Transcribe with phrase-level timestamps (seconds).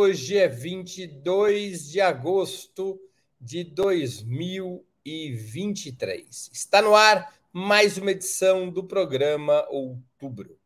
[0.00, 3.00] Hoje é 22 de agosto
[3.40, 6.50] de 2023.
[6.52, 10.56] Está no ar mais uma edição do programa Outubro.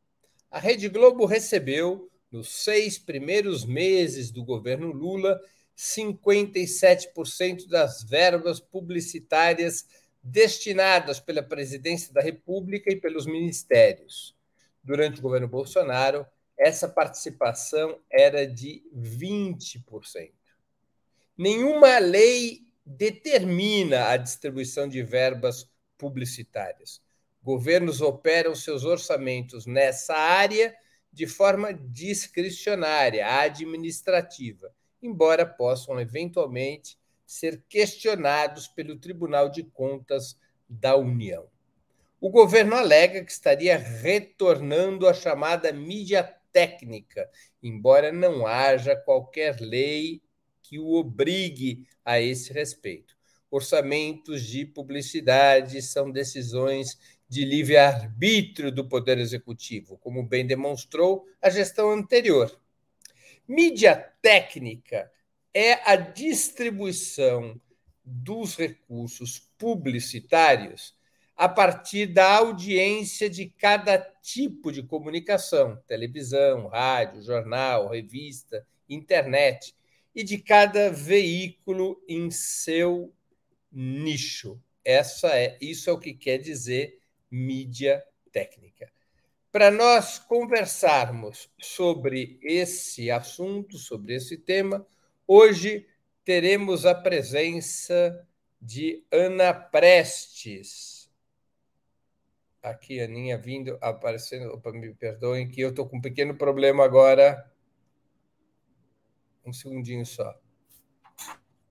[0.50, 5.41] A Rede Globo recebeu, nos seis primeiros meses do governo Lula,
[5.79, 9.86] 57% das verbas publicitárias
[10.22, 14.36] destinadas pela Presidência da República e pelos ministérios.
[14.85, 16.27] Durante o governo Bolsonaro,
[16.62, 20.30] essa participação era de 20%.
[21.36, 27.02] Nenhuma lei determina a distribuição de verbas publicitárias.
[27.43, 30.72] Governos operam seus orçamentos nessa área
[31.12, 40.38] de forma discricionária, administrativa, embora possam eventualmente ser questionados pelo Tribunal de Contas
[40.69, 41.48] da União.
[42.20, 47.28] O governo alega que estaria retornando à chamada mídia técnica,
[47.62, 50.22] embora não haja qualquer lei
[50.62, 53.17] que o obrigue a esse respeito.
[53.50, 61.91] Orçamentos de publicidade são decisões de livre-arbítrio do Poder Executivo, como bem demonstrou a gestão
[61.91, 62.61] anterior.
[63.47, 65.11] Mídia técnica
[65.53, 67.61] é a distribuição
[68.05, 70.94] dos recursos publicitários
[71.36, 79.75] a partir da audiência de cada tipo de comunicação televisão, rádio, jornal, revista, internet
[80.14, 83.12] e de cada veículo em seu
[83.70, 84.60] nicho.
[84.84, 88.92] Essa é, isso é o que quer dizer mídia técnica.
[89.50, 94.86] Para nós conversarmos sobre esse assunto, sobre esse tema,
[95.27, 95.86] hoje
[96.25, 98.27] teremos a presença
[98.60, 100.91] de Ana Prestes
[102.62, 104.53] aqui, Aninha, vindo, aparecendo.
[104.53, 107.50] Opa, me perdoem, que eu estou com um pequeno problema agora.
[109.45, 110.39] Um segundinho só.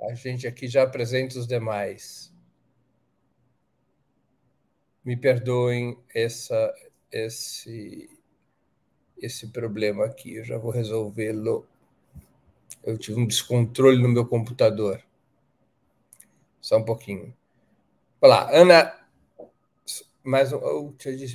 [0.02, 2.34] A gente aqui já apresenta os demais.
[5.06, 6.74] Me perdoem essa,
[7.12, 8.10] esse,
[9.18, 11.68] esse problema aqui, eu já vou resolvê-lo.
[12.84, 15.04] Eu tive um descontrole no meu computador.
[16.60, 17.36] Só um pouquinho.
[18.20, 19.01] Olá, Ana
[20.24, 20.52] mas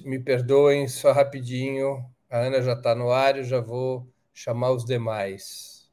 [0.05, 2.05] me perdoem só rapidinho.
[2.31, 5.91] A Ana já está no ar, eu já vou chamar os demais.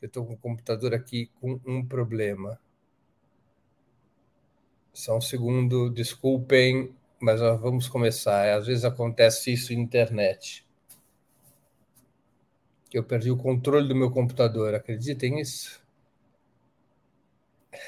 [0.00, 2.60] Eu estou com o computador aqui com um problema.
[4.92, 8.56] Só um segundo, desculpem, mas vamos começar.
[8.56, 10.66] Às vezes acontece isso na internet.
[12.92, 15.80] Eu perdi o controle do meu computador, acreditem nisso?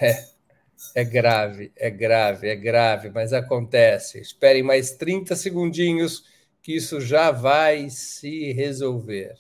[0.01, 0.30] É.
[0.95, 4.19] É grave, é grave, é grave, mas acontece.
[4.21, 6.25] Esperem mais 30 segundinhos
[6.63, 9.35] que isso já vai se resolver.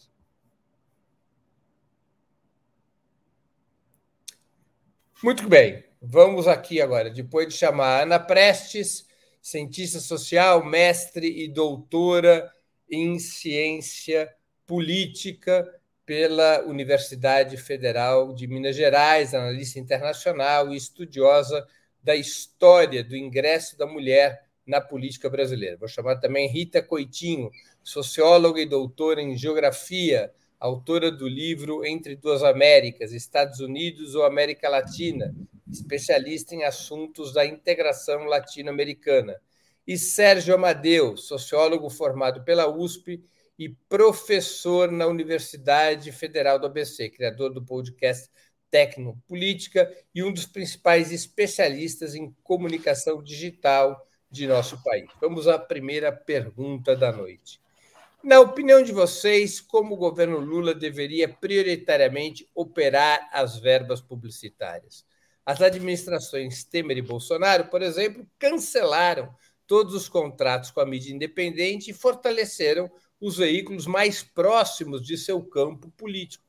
[5.22, 9.06] Muito bem, vamos aqui agora, depois de chamar Ana Prestes,
[9.42, 12.50] cientista social, mestre e doutora
[12.90, 14.32] em ciência
[14.66, 15.79] política
[16.10, 21.64] pela Universidade Federal de Minas Gerais, analista internacional e estudiosa
[22.02, 25.76] da história do ingresso da mulher na política brasileira.
[25.76, 27.48] Vou chamar também Rita Coitinho,
[27.84, 34.68] socióloga e doutora em geografia, autora do livro Entre Duas Américas, Estados Unidos ou América
[34.68, 35.32] Latina,
[35.70, 39.36] especialista em assuntos da integração latino-americana.
[39.86, 43.22] E Sérgio Amadeu, sociólogo formado pela USP
[43.60, 48.30] e professor na Universidade Federal do ABC, criador do podcast
[48.70, 55.10] Tecnopolítica e um dos principais especialistas em comunicação digital de nosso país.
[55.20, 57.60] Vamos à primeira pergunta da noite.
[58.24, 65.04] Na opinião de vocês, como o governo Lula deveria prioritariamente operar as verbas publicitárias?
[65.44, 69.34] As administrações Temer e Bolsonaro, por exemplo, cancelaram
[69.66, 72.90] todos os contratos com a mídia independente e fortaleceram
[73.20, 76.44] os veículos mais próximos de seu campo político.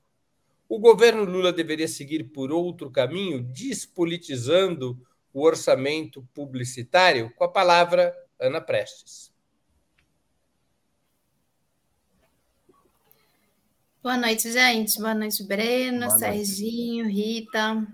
[0.70, 4.98] O governo Lula deveria seguir por outro caminho, despolitizando
[5.34, 7.30] o orçamento publicitário?
[7.36, 9.32] Com a palavra, Ana Prestes.
[14.02, 14.98] Boa noite, gente.
[14.98, 16.46] Boa noite, Breno, Boa noite.
[16.46, 17.86] Serginho, Rita.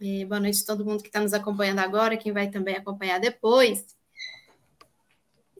[0.00, 3.18] E boa noite a todo mundo que está nos acompanhando agora, quem vai também acompanhar
[3.18, 3.96] depois.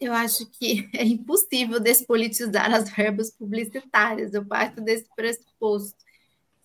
[0.01, 4.35] Eu acho que é impossível despolitizar as verbas publicitárias.
[4.35, 5.97] Eu parto desse pressuposto.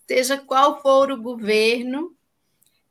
[0.08, 2.16] Seja qual for o governo,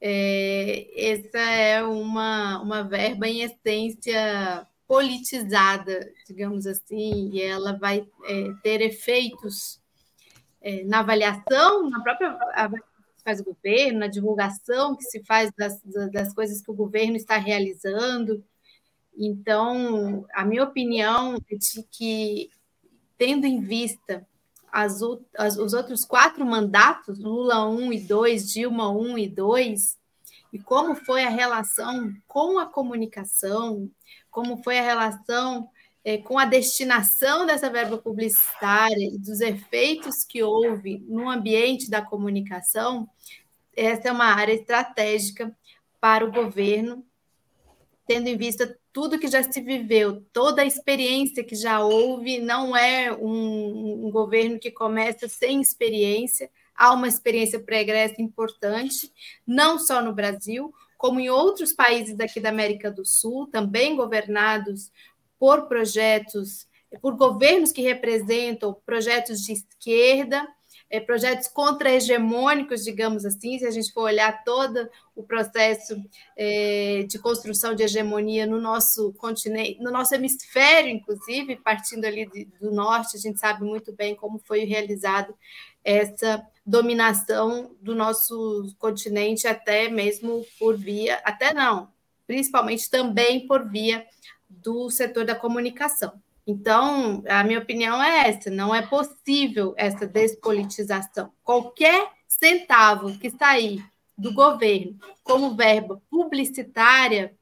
[0.01, 8.53] é, essa é uma, uma verba em essência politizada, digamos assim, e ela vai é,
[8.63, 9.81] ter efeitos
[10.63, 15.51] é, na avaliação, na própria avaliação que faz o governo, na divulgação que se faz
[15.57, 18.43] das, das coisas que o governo está realizando.
[19.19, 22.51] Então, a minha opinião é de que,
[23.19, 24.25] tendo em vista
[24.71, 25.01] as,
[25.37, 29.99] as, os outros quatro mandatos, Lula 1 e 2, Dilma 1 e 2,
[30.53, 33.91] e como foi a relação com a comunicação,
[34.31, 35.69] como foi a relação
[36.05, 42.01] é, com a destinação dessa verba publicitária e dos efeitos que houve no ambiente da
[42.01, 43.09] comunicação,
[43.77, 45.55] essa é uma área estratégica
[46.01, 47.05] para o governo,
[48.07, 52.77] tendo em vista tudo que já se viveu, toda a experiência que já houve, não
[52.77, 59.13] é um, um governo que começa sem experiência, há uma experiência pregressa importante,
[59.47, 64.91] não só no Brasil, como em outros países daqui da América do Sul, também governados
[65.39, 66.67] por projetos,
[67.01, 70.47] por governos que representam projetos de esquerda,
[70.91, 76.03] é, projetos contra-hegemônicos, digamos assim, se a gente for olhar todo o processo
[76.37, 82.47] é, de construção de hegemonia no nosso continente, no nosso hemisfério, inclusive, partindo ali de,
[82.61, 85.35] do norte, a gente sabe muito bem como foi realizado
[85.85, 91.89] essa dominação do nosso continente, até mesmo por via, até não,
[92.27, 94.07] principalmente também por via
[94.49, 96.13] do setor da comunicação.
[96.51, 101.31] Então, a minha opinião é essa: não é possível essa despolitização.
[101.45, 103.85] Qualquer centavo que sair
[104.17, 107.37] do governo como verba publicitária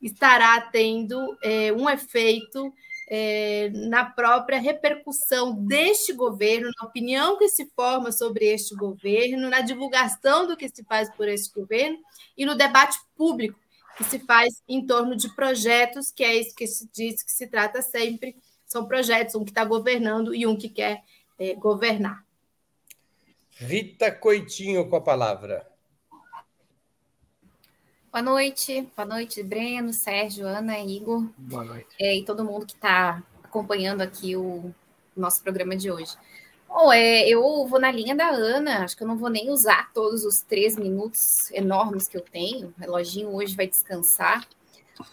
[0.00, 2.72] estará tendo é, um efeito
[3.10, 9.62] é, na própria repercussão deste governo, na opinião que se forma sobre este governo, na
[9.62, 11.98] divulgação do que se faz por este governo
[12.36, 13.58] e no debate público
[13.96, 17.46] que se faz em torno de projetos, que é isso que se diz que se
[17.46, 21.02] trata sempre, são projetos, um que está governando e um que quer
[21.38, 22.24] é, governar.
[23.52, 25.66] Rita Coitinho com a palavra.
[28.10, 31.28] Boa noite, boa noite, Breno, Sérgio, Ana, Igor.
[31.36, 31.88] Boa noite.
[32.00, 34.72] É, e todo mundo que está acompanhando aqui o
[35.16, 36.16] nosso programa de hoje.
[36.68, 39.92] Bom, é, eu vou na linha da Ana, acho que eu não vou nem usar
[39.92, 42.74] todos os três minutos enormes que eu tenho.
[42.76, 44.44] O reloginho hoje vai descansar,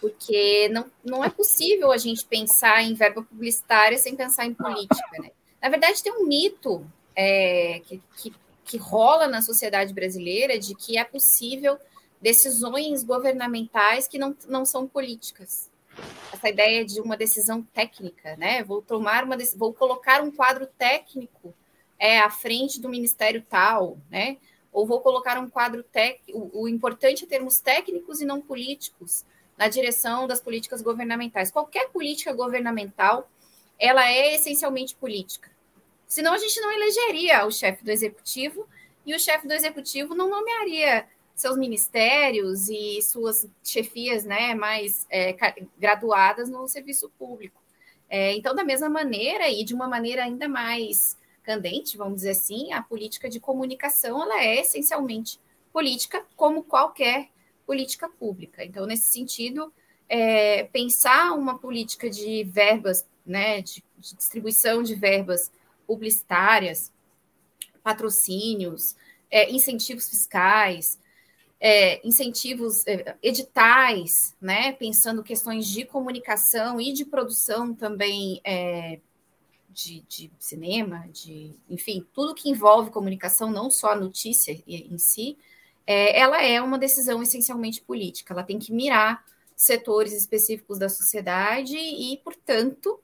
[0.00, 5.10] porque não, não é possível a gente pensar em verba publicitária sem pensar em política.
[5.18, 5.30] Né?
[5.60, 8.34] Na verdade, tem um mito é, que, que,
[8.64, 11.78] que rola na sociedade brasileira de que é possível
[12.20, 15.70] decisões governamentais que não, não são políticas
[16.32, 18.62] essa ideia de uma decisão técnica, né?
[18.64, 21.54] Vou tomar uma vou colocar um quadro técnico
[21.98, 24.38] é, à frente do ministério tal, né?
[24.72, 26.50] Ou vou colocar um quadro técnico.
[26.52, 29.24] O, importante é termos técnicos e não políticos
[29.56, 31.50] na direção das políticas governamentais.
[31.50, 33.30] Qualquer política governamental,
[33.78, 35.50] ela é essencialmente política.
[36.06, 38.66] Senão a gente não elegeria o chefe do executivo
[39.04, 45.34] e o chefe do executivo não nomearia seus ministérios e suas chefias né, mais é,
[45.78, 47.60] graduadas no serviço público.
[48.08, 52.72] É, então, da mesma maneira, e de uma maneira ainda mais candente, vamos dizer assim,
[52.72, 55.40] a política de comunicação ela é essencialmente
[55.72, 57.30] política, como qualquer
[57.66, 58.64] política pública.
[58.64, 59.72] Então, nesse sentido,
[60.08, 65.50] é, pensar uma política de verbas, né, de, de distribuição de verbas
[65.86, 66.92] publicitárias,
[67.82, 68.96] patrocínios,
[69.30, 70.98] é, incentivos fiscais,
[71.58, 78.98] é, incentivos, é, editais, né, pensando questões de comunicação e de produção também é,
[79.70, 85.38] de, de, cinema, de, enfim, tudo que envolve comunicação, não só a notícia em si,
[85.86, 88.32] é, ela é uma decisão essencialmente política.
[88.32, 89.24] Ela tem que mirar
[89.56, 93.00] setores específicos da sociedade e, portanto,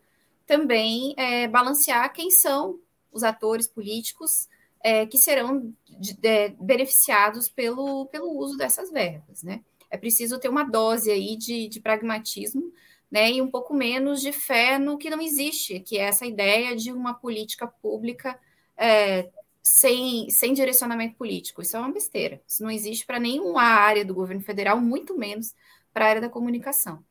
[0.47, 2.79] também é, balancear quem são
[3.13, 4.49] os atores políticos
[4.83, 9.63] é, que serão de, de, beneficiados pelo, pelo uso dessas verbas, né?
[9.91, 12.73] É preciso ter uma dose aí de, de pragmatismo,
[13.11, 16.77] né, e um pouco menos de fé no que não existe, que é essa ideia
[16.77, 18.39] de uma política pública
[18.77, 19.31] é,
[19.63, 21.63] sem, sem direcionamento político.
[21.63, 22.41] Isso é uma besteira.
[22.47, 25.55] Isso não existe para nenhuma área do governo federal, muito menos
[25.93, 27.05] para a área da comunicação.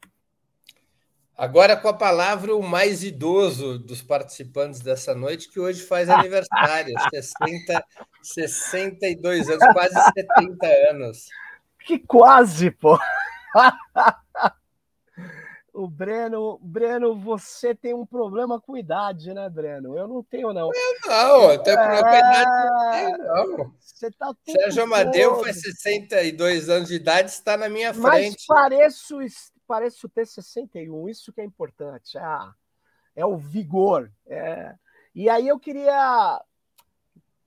[1.37, 6.95] Agora com a palavra o mais idoso dos participantes dessa noite, que hoje faz aniversário,
[7.13, 7.85] 60,
[8.23, 11.27] 62 anos, quase 70 anos.
[11.85, 12.97] Que quase, pô!
[15.77, 19.95] o Breno, Breno, você tem um problema com idade, né, Breno?
[19.95, 20.71] Eu não tenho, não.
[20.73, 23.73] Eu não, eu tenho problema com idade, não.
[23.79, 28.01] Você tá Sérgio Amadeu faz 62 anos de idade, está na minha frente.
[28.03, 29.19] Mas pareço
[29.67, 32.17] pareço ter 61, isso que é importante.
[32.17, 34.11] É, é o vigor.
[34.25, 34.73] É...
[35.13, 36.41] E aí eu queria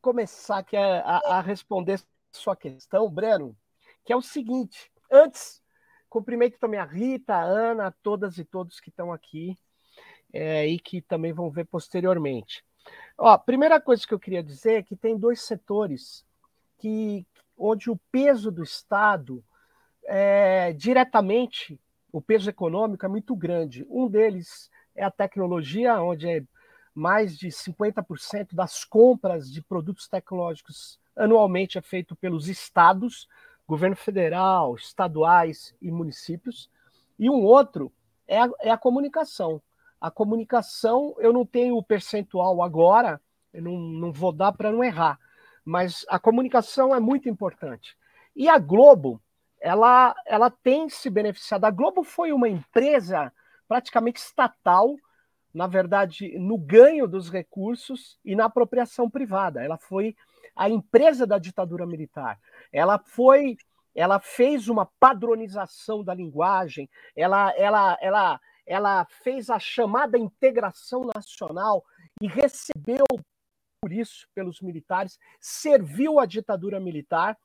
[0.00, 3.56] começar aqui a, a, a responder sua questão, Breno,
[4.04, 4.92] que é o seguinte.
[5.10, 5.60] Antes,
[6.10, 9.56] cumprimento também a Rita, a Ana, todas e todos que estão aqui
[10.32, 12.64] é, e que também vão ver posteriormente.
[13.16, 16.24] Ó, primeira coisa que eu queria dizer é que tem dois setores
[16.78, 17.24] que,
[17.56, 19.42] onde o peso do Estado
[20.04, 21.78] é, diretamente,
[22.12, 23.86] o peso econômico é muito grande.
[23.88, 26.42] Um deles é a tecnologia, onde é
[26.94, 33.28] mais de 50% das compras de produtos tecnológicos anualmente é feito pelos estados,
[33.70, 36.68] governo federal, estaduais e municípios.
[37.16, 37.92] E um outro
[38.26, 39.62] é a, é a comunicação.
[40.00, 43.20] A comunicação, eu não tenho o percentual agora,
[43.52, 45.18] eu não, não vou dar para não errar,
[45.64, 47.96] mas a comunicação é muito importante.
[48.34, 49.20] E a Globo,
[49.60, 51.64] ela, ela tem se beneficiado.
[51.64, 53.32] A Globo foi uma empresa
[53.68, 54.96] praticamente estatal
[55.52, 59.62] na verdade, no ganho dos recursos e na apropriação privada.
[59.62, 60.14] Ela foi
[60.54, 62.38] a empresa da ditadura militar.
[62.72, 63.56] Ela foi,
[63.94, 71.84] ela fez uma padronização da linguagem, ela, ela, ela, ela fez a chamada integração nacional
[72.20, 73.04] e recebeu
[73.80, 77.36] por isso pelos militares, serviu a ditadura militar,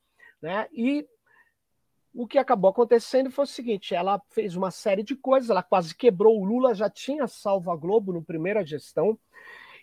[0.42, 0.68] né?
[0.72, 1.08] E
[2.14, 5.96] o que acabou acontecendo foi o seguinte: ela fez uma série de coisas, ela quase
[5.96, 6.40] quebrou.
[6.40, 9.18] O Lula já tinha salvo a Globo no primeira gestão,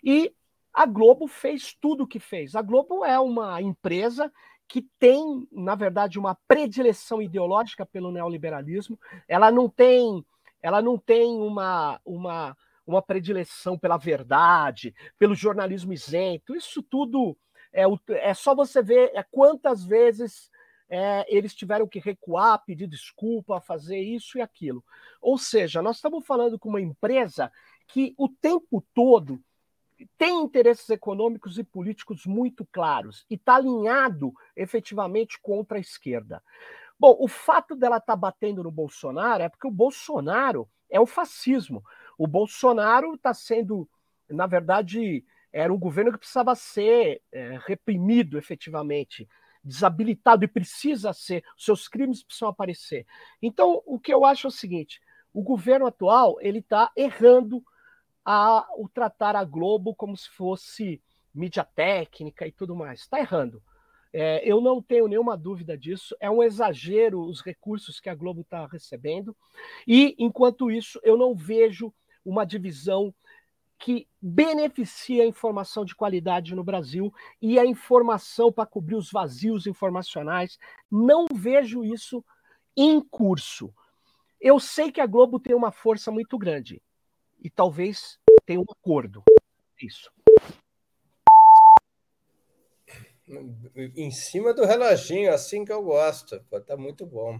[0.03, 0.33] e
[0.73, 2.55] a Globo fez tudo o que fez.
[2.55, 4.31] A Globo é uma empresa
[4.67, 8.99] que tem, na verdade, uma predileção ideológica pelo neoliberalismo.
[9.27, 10.25] Ela não tem,
[10.61, 16.55] ela não tem uma, uma, uma predileção pela verdade, pelo jornalismo isento.
[16.55, 17.37] Isso tudo
[17.71, 20.51] é, é só você ver é quantas vezes
[20.89, 24.83] é, eles tiveram que recuar, pedir desculpa, fazer isso e aquilo.
[25.21, 27.51] Ou seja, nós estamos falando com uma empresa
[27.87, 29.41] que o tempo todo
[30.17, 36.43] tem interesses econômicos e políticos muito claros e está alinhado efetivamente contra a esquerda.
[36.99, 41.05] Bom, o fato dela estar tá batendo no Bolsonaro é porque o Bolsonaro é o
[41.05, 41.83] fascismo.
[42.17, 43.89] O Bolsonaro está sendo,
[44.29, 49.27] na verdade, era um governo que precisava ser é, reprimido efetivamente
[49.63, 53.05] desabilitado e precisa ser, seus crimes precisam aparecer.
[53.41, 55.01] Então, o que eu acho é o seguinte:
[55.33, 57.63] o governo atual ele está errando
[58.25, 61.01] a o tratar a Globo como se fosse
[61.33, 63.01] mídia técnica e tudo mais.
[63.01, 63.61] Está errando.
[64.13, 66.15] É, eu não tenho nenhuma dúvida disso.
[66.19, 69.35] É um exagero os recursos que a Globo está recebendo.
[69.87, 71.91] E, enquanto isso, eu não vejo
[72.23, 73.13] uma divisão
[73.79, 77.11] que beneficia a informação de qualidade no Brasil
[77.41, 80.59] e a informação para cobrir os vazios informacionais.
[80.89, 82.23] Não vejo isso
[82.77, 83.73] em curso.
[84.39, 86.81] Eu sei que a Globo tem uma força muito grande
[87.43, 89.23] e talvez tenha um acordo.
[89.81, 90.09] Isso.
[93.95, 96.41] Em cima do reloginho, assim que eu gosto.
[96.51, 97.39] Está muito bom.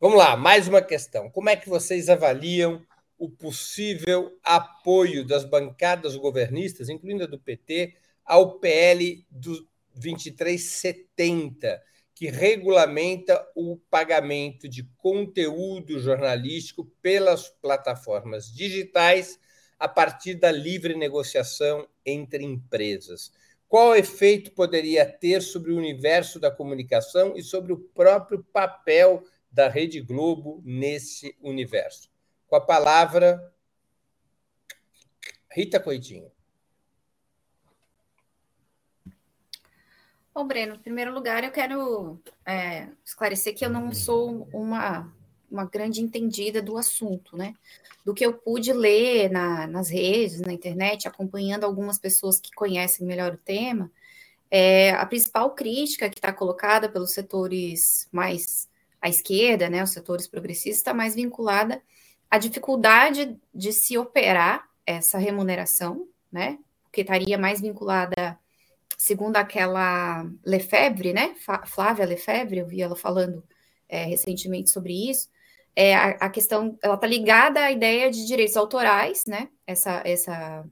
[0.00, 1.30] Vamos lá, mais uma questão.
[1.30, 2.84] Como é que vocês avaliam
[3.18, 7.94] o possível apoio das bancadas governistas, incluindo a do PT,
[8.24, 11.82] ao PL do 2370,
[12.14, 19.38] que regulamenta o pagamento de conteúdo jornalístico pelas plataformas digitais
[19.78, 23.32] a partir da livre negociação entre empresas.
[23.66, 29.68] Qual efeito poderia ter sobre o universo da comunicação e sobre o próprio papel da
[29.68, 32.10] Rede Globo nesse universo?
[32.46, 33.52] Com a palavra,
[35.50, 36.30] Rita Coitinho.
[40.34, 45.12] Bom, Breno, em primeiro lugar, eu quero é, esclarecer que eu não sou uma,
[45.50, 47.54] uma grande entendida do assunto, né?
[48.04, 53.06] Do que eu pude ler na, nas redes, na internet, acompanhando algumas pessoas que conhecem
[53.06, 53.90] melhor o tema,
[54.50, 58.68] é, a principal crítica que está colocada pelos setores mais
[59.00, 61.82] à esquerda, né, os setores progressistas, está mais vinculada
[62.30, 66.58] a dificuldade de se operar essa remuneração, né?
[66.90, 68.38] Que estaria mais vinculada,
[69.02, 71.34] segundo aquela Lefebvre, né?
[71.66, 73.44] Flávia Lefebvre, eu vi ela falando
[73.88, 75.28] é, recentemente sobre isso.
[75.74, 79.48] É, a, a questão, ela está ligada à ideia de direitos autorais, né?
[79.66, 80.64] Essa, essa,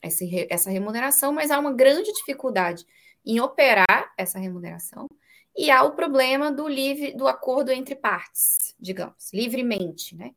[0.00, 2.86] essa, essa remuneração, mas há uma grande dificuldade
[3.22, 5.06] em operar essa remuneração
[5.54, 10.30] e há o problema do livre do acordo entre partes, digamos, livremente, né?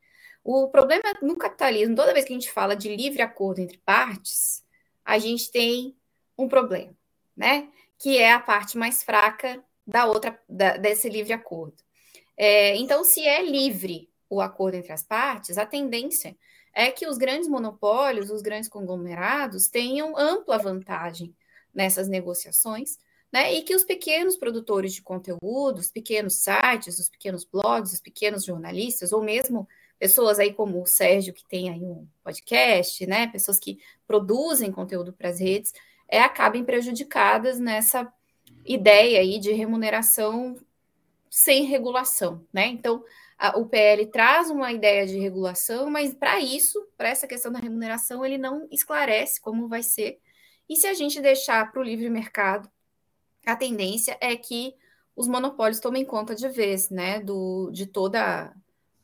[0.44, 4.66] O problema no capitalismo, toda vez que a gente fala de livre acordo entre partes,
[5.06, 5.96] a gente tem
[6.38, 6.94] um problema,
[7.38, 7.70] né?
[8.00, 11.78] Que é a parte mais fraca da outra da, desse livre acordo.
[12.36, 16.36] É, então, se é livre o acordo entre as partes, a tendência
[16.74, 21.36] é que os grandes monopólios, os grandes conglomerados tenham ampla vantagem
[21.74, 22.98] nessas negociações,
[23.32, 23.54] né?
[23.54, 28.46] E que os pequenos produtores de conteúdo, os pequenos sites, os pequenos blogs, os pequenos
[28.46, 29.68] jornalistas, ou mesmo
[29.98, 33.28] pessoas aí como o Sérgio, que tem aí um podcast, né?
[33.28, 35.74] Pessoas que produzem conteúdo para as redes,
[36.08, 38.12] é, acabem prejudicadas nessa
[38.66, 40.56] ideia aí de remuneração
[41.30, 42.68] sem regulação, né?
[42.68, 43.04] Então,
[43.38, 47.60] a, o PL traz uma ideia de regulação, mas para isso, para essa questão da
[47.60, 50.20] remuneração, ele não esclarece como vai ser.
[50.68, 52.70] E se a gente deixar para o livre mercado,
[53.46, 54.76] a tendência é que
[55.16, 58.54] os monopólios tomem conta de vez, né, do, de toda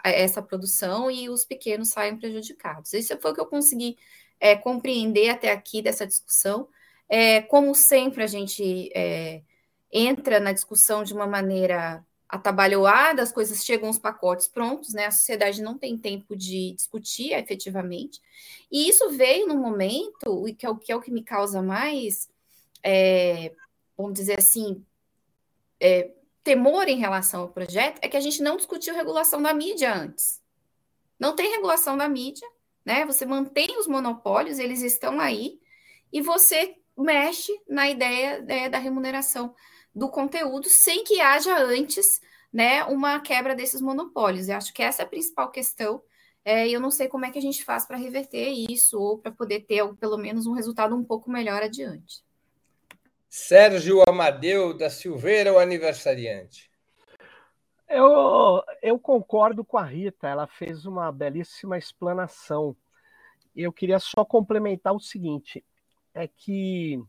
[0.03, 2.93] essa produção e os pequenos saiam prejudicados.
[2.93, 3.97] Isso foi o que eu consegui
[4.39, 6.67] é, compreender até aqui dessa discussão.
[7.15, 9.43] É, como sempre, a gente é,
[9.91, 15.05] entra na discussão de uma maneira atabalhoada, as coisas chegam os pacotes prontos, né?
[15.05, 18.19] A sociedade não tem tempo de discutir efetivamente.
[18.71, 21.61] E isso veio no momento, e que é o que, é o que me causa
[21.61, 22.31] mais,
[22.81, 23.53] é,
[23.95, 24.83] vamos dizer assim,
[25.79, 26.09] é,
[26.43, 30.41] temor em relação ao projeto, é que a gente não discutiu regulação da mídia antes.
[31.19, 32.49] Não tem regulação da mídia,
[32.83, 33.05] né?
[33.05, 35.59] Você mantém os monopólios, eles estão aí,
[36.11, 39.53] e você mexe na ideia né, da remuneração
[39.93, 42.21] do conteúdo sem que haja antes
[42.51, 44.47] né, uma quebra desses monopólios.
[44.47, 46.01] Eu acho que essa é a principal questão.
[46.45, 49.31] É, eu não sei como é que a gente faz para reverter isso ou para
[49.31, 52.23] poder ter pelo menos um resultado um pouco melhor adiante.
[53.29, 56.69] Sérgio Amadeu da Silveira, o aniversariante.
[57.89, 62.75] Eu, eu concordo com a Rita, ela fez uma belíssima explanação.
[63.55, 65.63] Eu queria só complementar o seguinte:
[66.13, 67.01] é que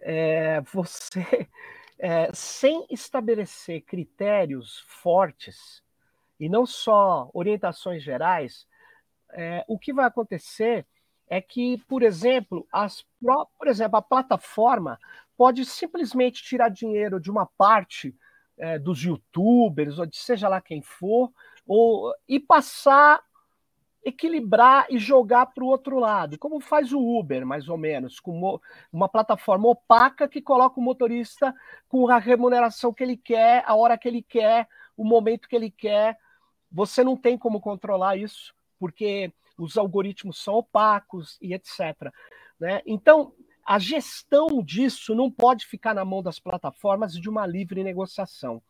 [0.00, 1.48] é, você
[1.98, 5.82] é, sem estabelecer critérios fortes
[6.38, 8.66] e não só orientações gerais,
[9.32, 10.86] é, o que vai acontecer
[11.28, 13.04] é que, por exemplo, as,
[13.58, 14.98] por exemplo, a plataforma
[15.36, 18.14] pode simplesmente tirar dinheiro de uma parte
[18.58, 21.32] é, dos youtubers, ou de seja lá quem for,
[21.66, 23.22] ou, e passar
[24.06, 28.60] equilibrar e jogar para o outro lado, como faz o Uber, mais ou menos, com
[28.92, 31.52] uma plataforma opaca que coloca o motorista
[31.88, 35.72] com a remuneração que ele quer, a hora que ele quer, o momento que ele
[35.72, 36.16] quer.
[36.70, 42.12] Você não tem como controlar isso, porque os algoritmos são opacos e etc.
[42.60, 42.82] Né?
[42.86, 43.32] Então,
[43.64, 48.62] a gestão disso não pode ficar na mão das plataformas de uma livre negociação.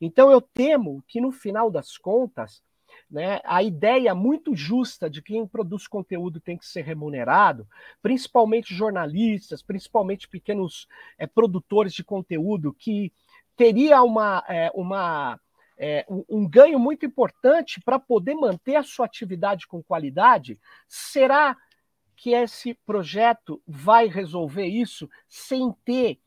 [0.00, 2.62] Então, eu temo que, no final das contas,
[3.14, 7.64] né, a ideia muito justa de quem produz conteúdo tem que ser remunerado,
[8.02, 13.12] principalmente jornalistas, principalmente pequenos é, produtores de conteúdo, que
[13.56, 15.38] teria uma, é, uma,
[15.78, 21.56] é, um, um ganho muito importante para poder manter a sua atividade com qualidade, será
[22.16, 26.18] que esse projeto vai resolver isso sem ter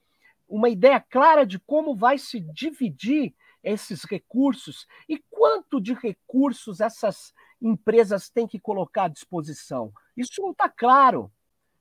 [0.47, 3.35] uma ideia clara de como vai se dividir
[3.67, 9.91] esses recursos e quanto de recursos essas empresas têm que colocar à disposição.
[10.15, 11.31] Isso não está claro.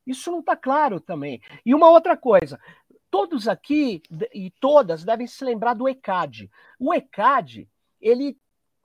[0.07, 1.41] Isso não está claro também.
[1.65, 2.61] E uma outra coisa,
[3.11, 6.51] todos aqui e todas devem se lembrar do ECAD.
[6.79, 7.69] O ECAD,
[8.01, 8.39] ele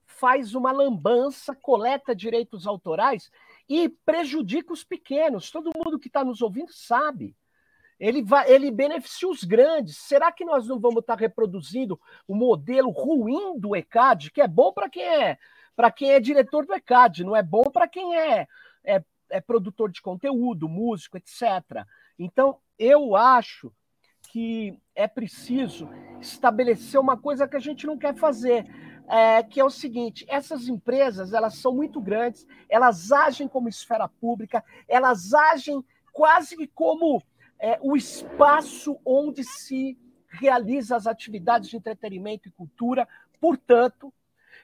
[0.06, 3.32] faz uma lambança, coleta direitos autorais
[3.68, 5.50] e prejudica os pequenos.
[5.50, 7.36] Todo mundo que está nos ouvindo sabe
[8.02, 9.98] ele, vai, ele beneficia os grandes.
[9.98, 14.74] Será que nós não vamos estar reproduzindo o modelo ruim do ECAD, que é bom
[14.74, 15.38] para quem é
[15.76, 18.46] para quem é diretor do ECAD, não é bom para quem é,
[18.84, 21.86] é, é produtor de conteúdo, músico, etc.
[22.20, 23.72] Então, eu acho
[24.32, 28.66] que é preciso estabelecer uma coisa que a gente não quer fazer,
[29.08, 34.08] é, que é o seguinte: essas empresas elas são muito grandes, elas agem como esfera
[34.08, 37.24] pública, elas agem quase como
[37.62, 39.97] é, o espaço onde se
[40.32, 43.08] realiza as atividades de entretenimento e cultura.
[43.39, 44.12] Portanto,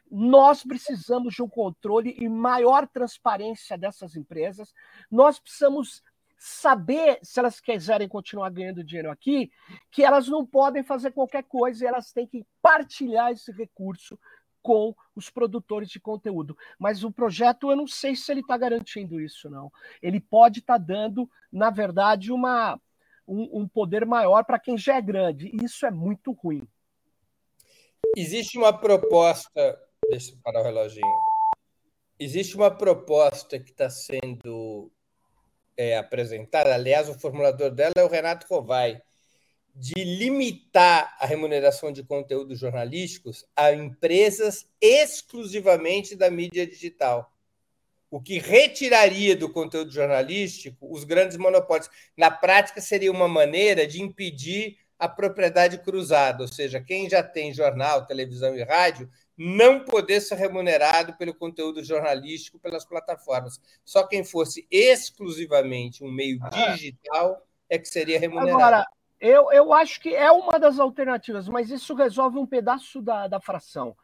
[0.09, 4.73] nós precisamos de um controle e maior transparência dessas empresas.
[5.11, 6.01] Nós precisamos
[6.37, 9.51] saber, se elas quiserem continuar ganhando dinheiro aqui,
[9.91, 14.19] que elas não podem fazer qualquer coisa e elas têm que partilhar esse recurso
[14.61, 16.57] com os produtores de conteúdo.
[16.79, 19.71] Mas o projeto, eu não sei se ele está garantindo isso, não.
[20.01, 22.79] Ele pode estar tá dando, na verdade, uma
[23.27, 25.51] um, um poder maior para quem já é grande.
[25.63, 26.67] Isso é muito ruim.
[28.15, 29.79] Existe uma proposta.
[30.09, 31.05] Deixa eu parar o reloginho.
[32.19, 34.91] Existe uma proposta que está sendo
[35.75, 38.99] é, apresentada, aliás, o formulador dela é o Renato Rovai,
[39.75, 47.31] de limitar a remuneração de conteúdos jornalísticos a empresas exclusivamente da mídia digital
[48.09, 51.89] o que retiraria do conteúdo jornalístico os grandes monopólios.
[52.15, 57.53] Na prática, seria uma maneira de impedir a propriedade cruzada, ou seja, quem já tem
[57.53, 63.61] jornal, televisão e rádio não poder ser remunerado pelo conteúdo jornalístico pelas plataformas.
[63.85, 66.71] Só quem fosse exclusivamente um meio ah.
[66.71, 68.57] digital é que seria remunerado.
[68.57, 68.87] Agora,
[69.19, 73.39] eu, eu acho que é uma das alternativas, mas isso resolve um pedaço da, da
[73.39, 73.95] fração.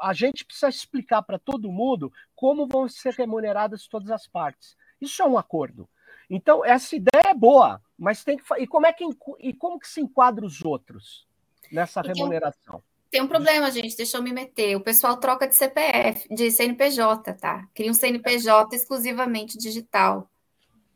[0.00, 4.76] A gente precisa explicar para todo mundo como vão ser remuneradas todas as partes.
[5.00, 5.88] Isso é um acordo.
[6.30, 8.44] Então, essa ideia é boa, mas tem que.
[8.58, 9.04] E como, é que,
[9.40, 11.26] e como que se enquadra os outros
[11.72, 12.82] nessa remuneração?
[13.10, 14.76] Tem um problema, gente, deixa eu me meter.
[14.76, 17.66] O pessoal troca de CPF, de CNPJ, tá?
[17.74, 20.30] Cria um CNPJ exclusivamente digital.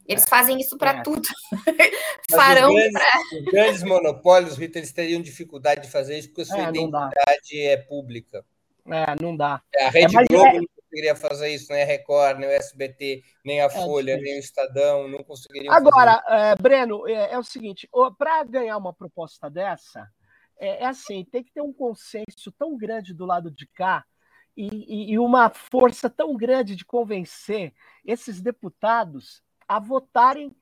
[0.06, 1.02] Eles fazem isso para é.
[1.02, 1.22] tudo.
[2.30, 3.38] Farão os grandes, pra...
[3.38, 7.60] os grandes monopólios, Rita, eles teriam dificuldade de fazer isso porque a sua é, identidade
[7.60, 8.44] é pública.
[8.86, 9.62] É, não dá.
[9.74, 12.52] É, a Rede é, Globo é não conseguiria fazer isso, nem a Record, nem o
[12.52, 15.72] SBT, nem a Folha, nem o Estadão, não conseguiriam.
[15.72, 16.22] Agora,
[16.60, 20.08] Breno, é, o seguinte: para ganhar uma proposta dessa,
[20.62, 24.04] é, é, assim, tem que ter um consenso tão grande do lado de cá
[24.56, 30.54] e, e, uma força tão grande de convencer esses deputados a votarem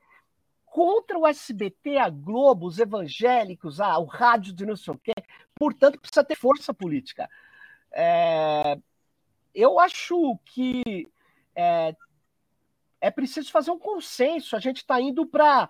[0.65, 5.13] contra o SBT, a Globo, os evangélicos, a, o rádio de não sei o quê.
[5.55, 7.29] Portanto, precisa ter força política.
[7.93, 8.79] É,
[9.55, 11.07] eu acho que
[11.55, 11.95] é,
[13.01, 14.57] é preciso fazer um consenso.
[14.57, 15.69] A gente está indo para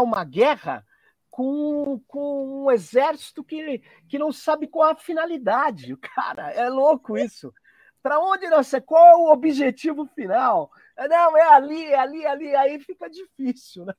[0.00, 0.86] uma guerra
[1.30, 5.96] com, com um exército que, que não sabe qual a finalidade.
[6.14, 7.52] Cara, é louco isso.
[8.02, 10.70] Para onde nós qual é o objetivo final?
[11.08, 13.94] Não, é ali, é ali, é ali, aí fica difícil, né?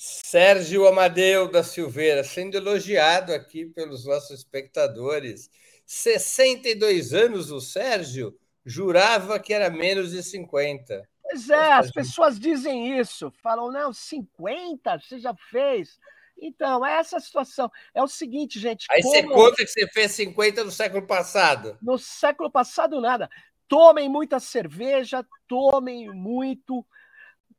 [0.00, 5.50] Sérgio Amadeu da Silveira, sendo elogiado aqui pelos nossos espectadores.
[5.84, 11.02] 62 anos o Sérgio, jurava que era menos de 50.
[11.20, 15.98] Pois é, as pessoas dizem isso, falam, não, 50, você já fez.
[16.40, 17.68] Então, é essa situação.
[17.92, 18.86] É o seguinte, gente.
[18.92, 19.12] Aí como...
[19.12, 21.76] você conta que você fez 50 no século passado.
[21.82, 23.28] No século passado, nada.
[23.66, 26.86] Tomem muita cerveja, tomem muito.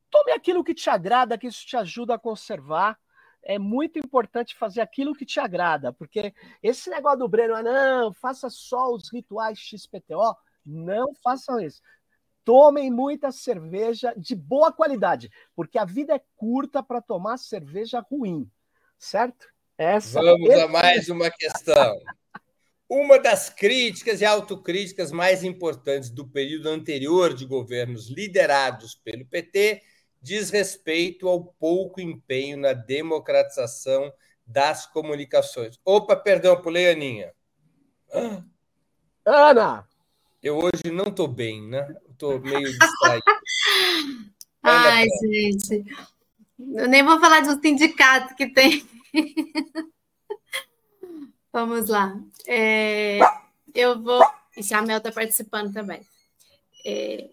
[0.10, 2.98] Tome aquilo que te agrada, que isso te ajuda a conservar.
[3.44, 8.14] É muito importante fazer aquilo que te agrada, porque esse negócio do Breno, ah, não,
[8.14, 11.82] faça só os rituais XPTO, não façam isso
[12.50, 18.50] tomem muita cerveja de boa qualidade, porque a vida é curta para tomar cerveja ruim,
[18.98, 19.46] certo?
[19.78, 20.64] Essa Vamos é...
[20.64, 21.96] a mais uma questão.
[22.90, 29.84] Uma das críticas e autocríticas mais importantes do período anterior de governos liderados pelo PT
[30.22, 34.12] diz respeito ao pouco empenho na democratização
[34.46, 35.80] das comunicações.
[35.86, 37.34] Opa, perdão, pulei Aninha.
[39.26, 39.88] Ana!
[40.42, 41.96] Eu hoje não estou bem, né?
[42.10, 43.24] Estou meio distraído.
[44.64, 45.86] Ai, gente.
[46.58, 48.88] Eu nem vou falar de um sindicato que tem.
[51.52, 52.18] Vamos lá.
[52.48, 53.20] É,
[53.74, 54.24] eu vou.
[54.58, 56.02] E a Mel está participando também.
[56.86, 57.30] É,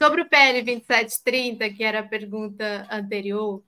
[0.00, 3.62] sobre o PL 2730, que era a pergunta anterior,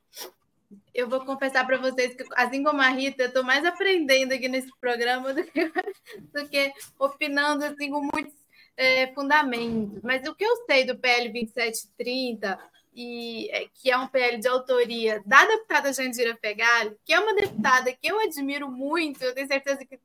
[0.95, 4.49] eu vou confessar para vocês que, assim como a Rita, eu estou mais aprendendo aqui
[4.49, 5.65] nesse programa do que,
[6.35, 8.35] do que opinando assim, com muitos
[8.77, 10.01] é, fundamentos.
[10.03, 12.59] Mas o que eu sei do PL 2730,
[12.95, 17.35] e, é, que é um PL de autoria da deputada Jandira Pegali, que é uma
[17.35, 19.99] deputada que eu admiro muito, eu tenho certeza que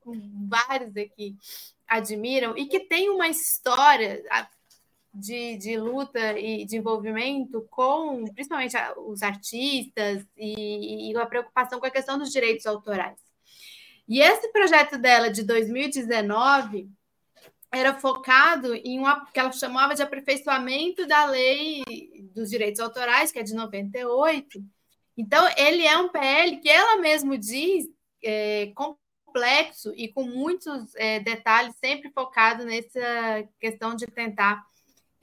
[0.48, 1.36] vários aqui
[1.88, 4.24] admiram, e que tem uma história
[5.14, 11.86] de, de luta e de envolvimento com, principalmente, os artistas e, e a preocupação com
[11.86, 13.20] a questão dos direitos autorais.
[14.08, 16.90] E esse projeto dela de 2019
[17.72, 21.84] era focado em uma que ela chamava de aperfeiçoamento da lei
[22.34, 24.64] dos direitos autorais, que é de 98.
[25.16, 27.86] Então, ele é um PL que ela mesma diz
[28.24, 34.64] é, complexo e com muitos é, detalhes, sempre focado nessa questão de tentar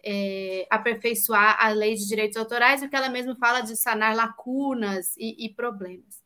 [0.05, 5.15] é, aperfeiçoar a lei de direitos autorais, o que ela mesma fala de sanar lacunas
[5.17, 6.21] e, e problemas.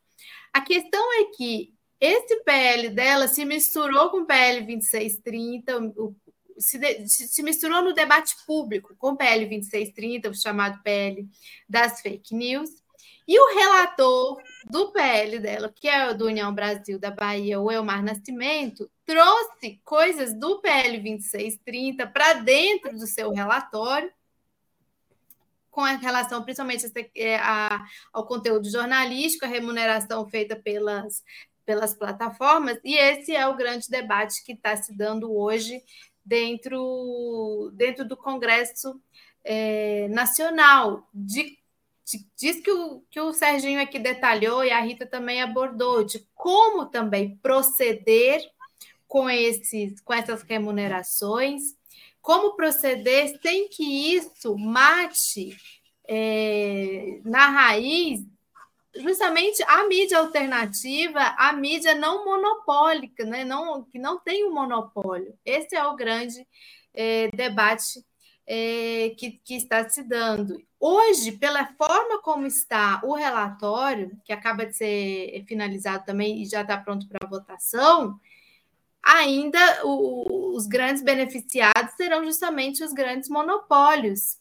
[0.53, 6.15] A questão é que esse PL dela se misturou com o PL 2630, o,
[6.57, 11.27] se, de, se, misturou no debate público com o PL 2630, o chamado PL
[11.67, 12.69] das fake news,
[13.27, 18.03] e o relator do PL dela, que é do União Brasil da Bahia, o Elmar
[18.03, 24.11] Nascimento, trouxe coisas do PL 2630 para dentro do seu relatório,
[25.71, 26.85] com relação principalmente
[27.41, 31.21] a, a, ao conteúdo jornalístico, a remuneração feita pelas
[31.65, 35.81] pelas plataformas, e esse é o grande debate que está se dando hoje
[36.23, 39.01] dentro, dentro do Congresso
[39.43, 41.57] é, Nacional, de
[42.37, 46.85] diz que o, que o Serginho aqui detalhou e a Rita também abordou, de como
[46.85, 48.41] também proceder
[49.07, 51.63] com, esses, com essas remunerações,
[52.21, 55.57] como proceder sem que isso mate
[56.07, 58.23] é, na raiz
[58.97, 63.43] justamente a mídia alternativa, a mídia não monopólica, né?
[63.43, 65.37] não, que não tem um monopólio.
[65.45, 66.47] Esse é o grande
[66.93, 68.03] é, debate
[68.47, 70.61] é, que, que está se dando.
[70.79, 76.61] Hoje, pela forma como está o relatório, que acaba de ser finalizado também e já
[76.61, 78.19] está pronto para votação,
[79.01, 84.37] ainda o, os grandes beneficiados serão justamente os grandes monopólios.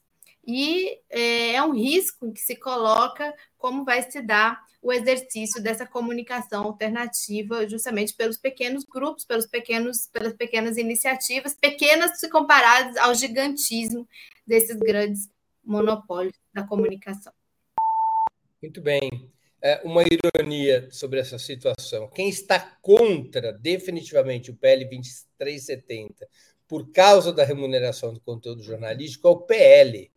[0.46, 5.86] E é, é um risco que se coloca como vai se dar o exercício dessa
[5.86, 13.14] comunicação alternativa, justamente pelos pequenos grupos, pelos pequenos, pelas pequenas iniciativas, pequenas se comparadas ao
[13.14, 14.06] gigantismo
[14.46, 15.30] desses grandes
[15.64, 17.32] monopólios da comunicação.
[18.62, 19.32] Muito bem.
[19.62, 22.10] É uma ironia sobre essa situação.
[22.10, 26.28] Quem está contra definitivamente o PL 2370
[26.68, 30.12] por causa da remuneração do conteúdo jornalístico é o PL,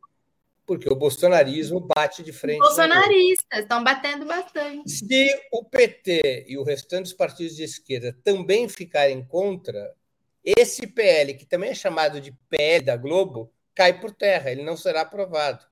[0.67, 2.59] porque o bolsonarismo bate de frente.
[2.59, 4.89] Bolsonaristas estão batendo bastante.
[4.89, 9.95] Se o PT e o restante dos partidos de esquerda também ficarem contra,
[10.43, 14.75] esse PL, que também é chamado de PL da Globo, cai por terra, ele não
[14.75, 15.65] será aprovado.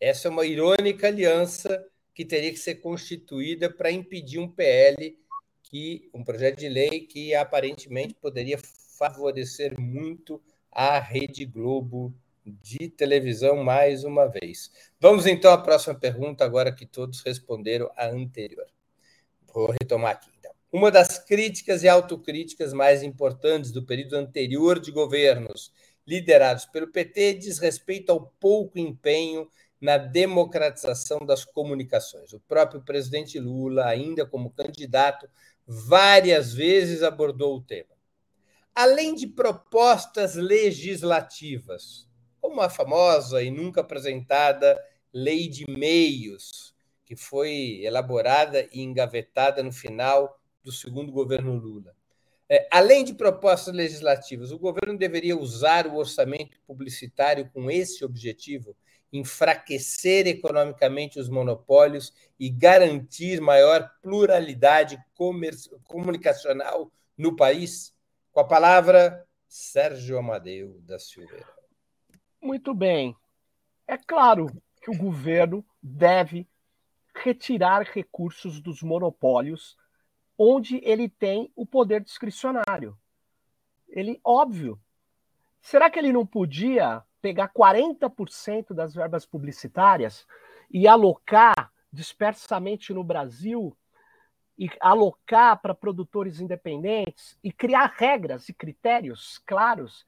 [0.00, 5.18] Essa é uma irônica aliança que teria que ser constituída para impedir um PL
[5.64, 8.58] que um projeto de lei que aparentemente poderia
[8.98, 14.70] favorecer muito a Rede Globo de televisão mais uma vez.
[15.00, 18.66] Vamos então à próxima pergunta, agora que todos responderam a anterior.
[19.52, 20.30] Vou retomar aqui.
[20.38, 20.52] Então.
[20.72, 25.72] Uma das críticas e autocríticas mais importantes do período anterior de governos
[26.06, 29.48] liderados pelo PT diz respeito ao pouco empenho
[29.80, 32.32] na democratização das comunicações.
[32.32, 35.28] O próprio presidente Lula, ainda como candidato,
[35.66, 37.90] várias vezes abordou o tema.
[38.74, 42.08] Além de propostas legislativas,
[42.42, 44.76] como a famosa e nunca apresentada
[45.14, 46.74] Lei de Meios,
[47.04, 51.94] que foi elaborada e engavetada no final do segundo governo Lula.
[52.48, 58.76] É, além de propostas legislativas, o governo deveria usar o orçamento publicitário com esse objetivo,
[59.12, 64.98] enfraquecer economicamente os monopólios e garantir maior pluralidade
[65.84, 67.94] comunicacional no país?
[68.32, 71.61] Com a palavra, Sérgio Amadeu da Silveira.
[72.42, 73.16] Muito bem.
[73.86, 74.48] É claro
[74.82, 76.48] que o governo deve
[77.14, 79.76] retirar recursos dos monopólios
[80.36, 82.98] onde ele tem o poder discricionário.
[83.88, 84.80] Ele, óbvio.
[85.60, 90.26] Será que ele não podia pegar 40% das verbas publicitárias
[90.68, 93.76] e alocar dispersamente no Brasil
[94.58, 100.04] e alocar para produtores independentes e criar regras e critérios claros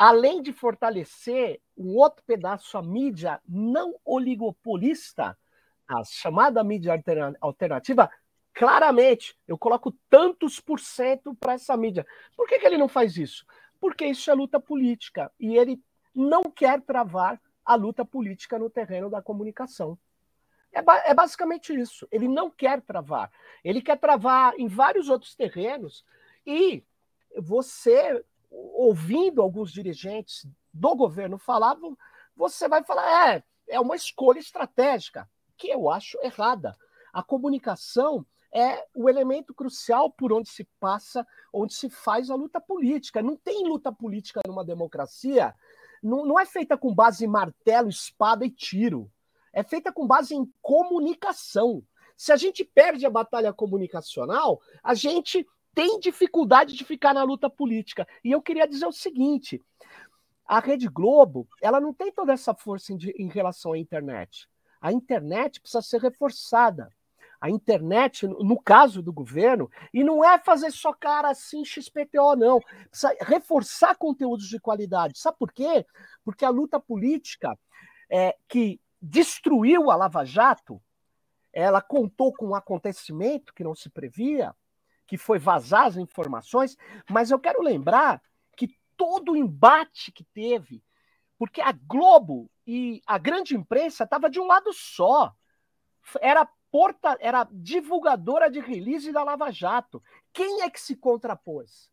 [0.00, 5.36] além de fortalecer um outro pedaço, a mídia não oligopolista,
[5.86, 6.98] a chamada mídia
[7.38, 8.10] alternativa,
[8.54, 12.06] claramente, eu coloco tantos por cento para essa mídia.
[12.34, 13.44] Por que, que ele não faz isso?
[13.78, 15.78] Porque isso é luta política e ele
[16.14, 19.98] não quer travar a luta política no terreno da comunicação.
[20.72, 22.08] É, ba é, basicamente isso.
[22.10, 23.30] Ele não quer travar.
[23.62, 26.06] Ele quer travar em vários outros terrenos
[26.46, 26.82] e
[27.36, 31.96] você ouvindo alguns dirigentes do governo falavam,
[32.34, 36.76] você vai falar, é, é uma escolha estratégica, que eu acho errada.
[37.12, 42.60] A comunicação é o elemento crucial por onde se passa, onde se faz a luta
[42.60, 43.22] política.
[43.22, 45.54] Não tem luta política numa democracia,
[46.02, 49.10] não, não é feita com base em martelo, espada e tiro.
[49.52, 51.82] É feita com base em comunicação.
[52.16, 57.48] Se a gente perde a batalha comunicacional, a gente tem dificuldade de ficar na luta
[57.48, 58.06] política.
[58.24, 59.62] E eu queria dizer o seguinte:
[60.46, 64.48] a Rede Globo, ela não tem toda essa força em, em relação à internet.
[64.80, 66.90] A internet precisa ser reforçada.
[67.40, 72.60] A internet, no caso do governo, e não é fazer só cara assim XPTO, não.
[72.90, 75.18] Precisa reforçar conteúdos de qualidade.
[75.18, 75.86] Sabe por quê?
[76.22, 77.58] Porque a luta política
[78.10, 80.82] é, que destruiu a Lava Jato,
[81.52, 84.54] ela contou com um acontecimento que não se previa,
[85.10, 86.76] que foi vazar as informações,
[87.10, 88.22] mas eu quero lembrar
[88.56, 90.84] que todo o embate que teve,
[91.36, 95.34] porque a Globo e a grande imprensa estava de um lado só.
[96.20, 100.00] Era porta, era divulgadora de release da Lava Jato.
[100.32, 101.90] Quem é que se contrapôs?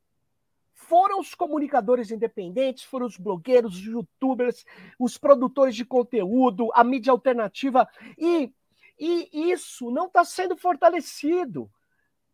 [0.74, 4.64] foram os comunicadores independentes, foram os blogueiros, os youtubers,
[5.00, 7.90] os produtores de conteúdo, a mídia alternativa.
[8.16, 8.54] E,
[9.00, 11.68] e isso não está sendo fortalecido.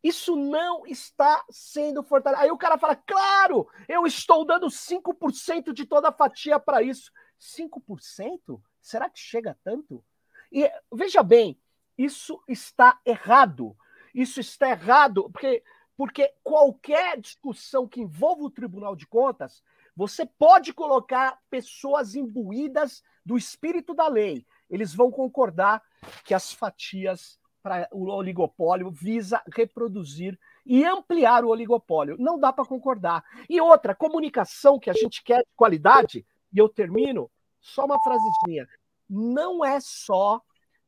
[0.04, 2.46] Isso não está sendo fortalecido.
[2.46, 7.12] Aí o cara fala: claro, eu estou dando 5% de toda a fatia para isso.
[7.40, 8.62] 5%?
[8.82, 10.04] Será que chega tanto?
[10.52, 11.60] E veja bem,
[11.98, 13.76] isso está errado.
[14.14, 15.64] Isso está errado, porque
[15.96, 19.64] porque qualquer discussão que envolva o Tribunal de Contas,
[19.96, 24.46] você pode colocar pessoas imbuídas do espírito da lei.
[24.70, 25.84] Eles vão concordar
[26.26, 32.18] que as fatias para o oligopólio visa reproduzir e ampliar o oligopólio.
[32.20, 33.24] Não dá para concordar.
[33.50, 38.68] E outra, comunicação que a gente quer de qualidade, e eu termino, só uma frasezinha.
[39.10, 40.42] Não é só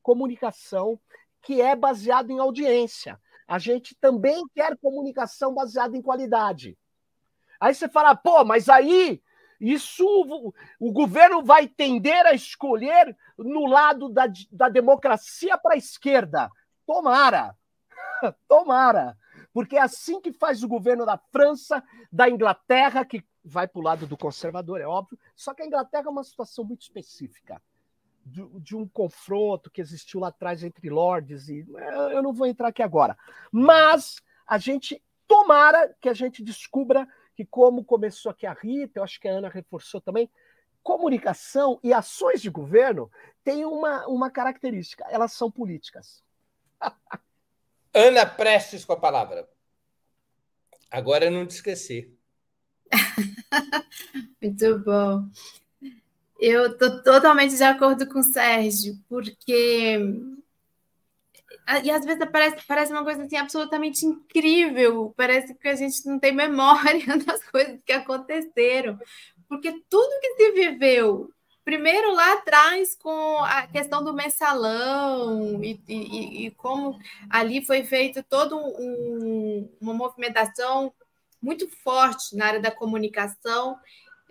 [0.03, 0.99] comunicação
[1.41, 6.77] que é baseada em audiência a gente também quer comunicação baseada em qualidade.
[7.59, 9.21] Aí você fala, pô, mas aí
[9.59, 10.05] isso
[10.79, 16.49] o governo vai tender a escolher no lado da, da democracia para a esquerda.
[16.85, 17.57] Tomara,
[18.47, 19.17] tomara,
[19.53, 23.83] porque é assim que faz o governo da França, da Inglaterra, que vai para o
[23.83, 25.17] lado do conservador, é óbvio.
[25.35, 27.61] Só que a Inglaterra é uma situação muito específica
[28.25, 31.65] de, de, um confronto que existiu lá atrás entre lords e
[32.11, 33.15] eu não vou entrar aqui agora.
[33.51, 39.03] Mas a gente tomara que a gente descubra que como começou aqui a Rita, eu
[39.03, 40.29] acho que a Ana reforçou também,
[40.81, 43.11] comunicação e ações de governo
[43.43, 46.23] têm uma, uma característica, elas são políticas.
[47.93, 49.47] Ana Prestes com a palavra.
[50.91, 52.13] Agora eu não te esqueci.
[54.41, 55.29] Muito bom.
[56.39, 59.97] Eu estou totalmente de acordo com o Sérgio, porque.
[61.83, 66.19] E às vezes parece, parece uma coisa assim absolutamente incrível, parece que a gente não
[66.19, 68.99] tem memória das coisas que aconteceram,
[69.47, 71.31] porque tudo que se viveu,
[71.65, 76.97] primeiro lá atrás com a questão do mensalão e, e, e como
[77.27, 80.93] ali foi feito toda um, uma movimentação
[81.41, 83.77] muito forte na área da comunicação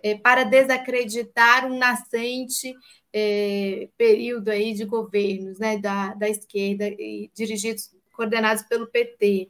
[0.01, 2.73] é, para desacreditar um nascente
[3.11, 6.85] é, período aí de governos né, da, da esquerda,
[7.33, 9.49] dirigidos, coordenados pelo PT.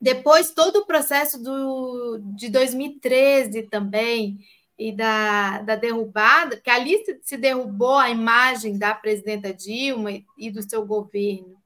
[0.00, 4.38] Depois, todo o processo do, de 2013 também,
[4.78, 10.24] e da, da derrubada, que ali se, se derrubou a imagem da presidenta Dilma e,
[10.36, 11.56] e do seu governo.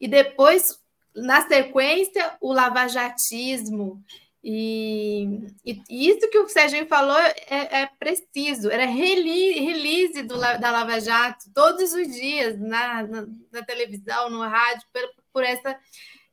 [0.00, 0.78] E depois,
[1.14, 4.02] na sequência, o lavajatismo,
[4.44, 10.70] e, e, isso que o Sérgio falou é, é preciso, era release, release do, da
[10.70, 15.78] Lava Jato todos os dias na, na, na televisão, no rádio, por, por, essa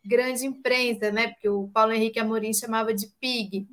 [0.03, 1.27] grande imprensa, né?
[1.27, 3.67] Porque o Paulo Henrique Amorim chamava de PIG,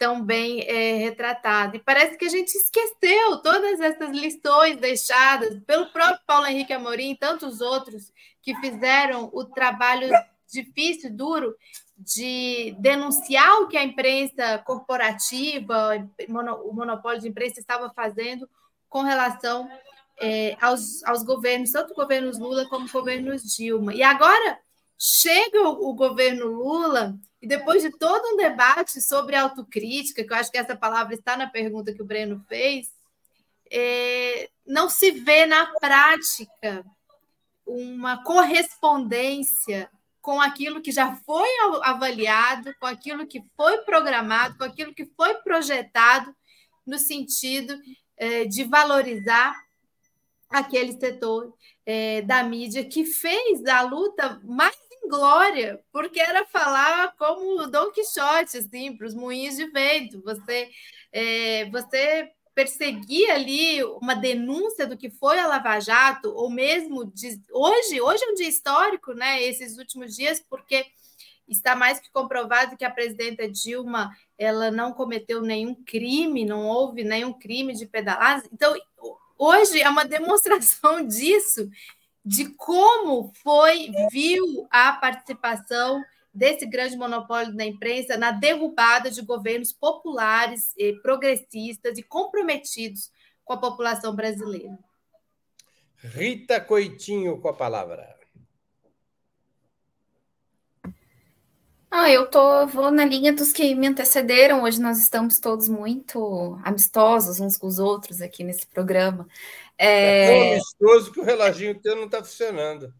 [0.00, 1.76] tão bem é, retratado.
[1.76, 7.10] E parece que a gente esqueceu todas essas lições deixadas pelo próprio Paulo Henrique Amorim
[7.10, 8.10] e tantos outros
[8.40, 10.10] que fizeram o trabalho
[10.50, 11.54] difícil, duro,
[11.98, 16.08] de denunciar o que a imprensa corporativa,
[16.64, 18.48] o monopólio de imprensa estava fazendo
[18.88, 19.68] com relação
[20.18, 23.92] é, aos, aos governos, tanto governos Lula como governos Dilma.
[23.92, 24.58] E agora
[24.98, 30.36] chega o, o governo Lula, e depois de todo um debate sobre autocrítica, que eu
[30.36, 32.88] acho que essa palavra está na pergunta que o Breno fez,
[33.70, 36.84] é, não se vê na prática
[37.66, 41.48] uma correspondência com aquilo que já foi
[41.82, 46.34] avaliado, com aquilo que foi programado, com aquilo que foi projetado,
[46.86, 47.78] no sentido
[48.16, 49.54] é, de valorizar
[50.50, 51.54] aquele setor
[51.86, 54.76] é, da mídia que fez a luta mais
[55.08, 60.22] glória, porque era falar como Dom Quixote, assim, para os moinhos de vento.
[60.22, 60.68] Você,
[61.12, 67.40] é, você perseguir ali uma denúncia do que foi a Lava Jato, ou mesmo de,
[67.52, 69.42] hoje, hoje é um dia histórico, né?
[69.42, 70.84] Esses últimos dias, porque
[71.48, 77.02] está mais que comprovado que a presidenta Dilma ela não cometeu nenhum crime, não houve
[77.04, 78.42] nenhum crime de pedalada.
[78.52, 78.74] Então,
[79.36, 81.68] hoje é uma demonstração disso,
[82.30, 86.00] de como foi, viu a participação
[86.32, 90.72] desse grande monopólio da imprensa na derrubada de governos populares,
[91.02, 93.10] progressistas e comprometidos
[93.44, 94.78] com a população brasileira.
[95.96, 98.16] Rita Coitinho com a palavra.
[101.92, 104.62] Ah, eu tô, vou na linha dos que me antecederam.
[104.62, 109.26] Hoje nós estamos todos muito amistosos uns com os outros aqui nesse programa.
[109.82, 112.92] É, é tão amistoso que o reloginho teu não está funcionando.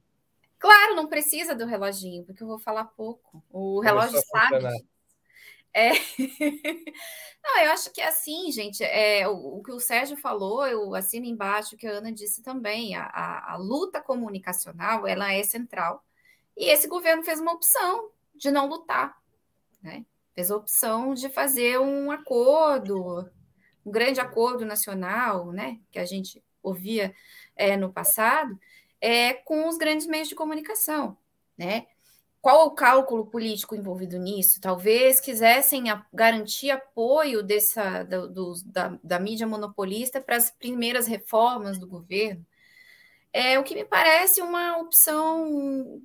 [0.59, 3.45] Claro, não precisa do reloginho, porque eu vou falar pouco.
[3.51, 4.67] O relógio sabe.
[5.75, 5.91] É...
[7.45, 10.95] Não, eu acho que é assim, gente, é, o, o, que o Sérgio falou, eu
[10.95, 15.43] assino embaixo o que a Ana disse também, a, a, a luta comunicacional, ela é
[15.43, 16.05] central,
[16.57, 19.17] e esse governo fez uma opção de não lutar,
[19.83, 20.05] né?
[20.35, 23.31] Fez a opção de fazer um acordo,
[23.87, 25.79] um grande acordo nacional, né?
[25.91, 27.15] Que a gente ouvia
[27.57, 28.59] é, no passado,
[29.01, 31.17] é, com os grandes meios de comunicação,
[31.57, 31.87] né?
[32.41, 34.61] Qual o cálculo político envolvido nisso?
[34.61, 41.07] Talvez quisessem a, garantir apoio dessa, do, do, da, da mídia monopolista para as primeiras
[41.07, 42.45] reformas do governo.
[43.33, 46.01] É o que me parece uma opção,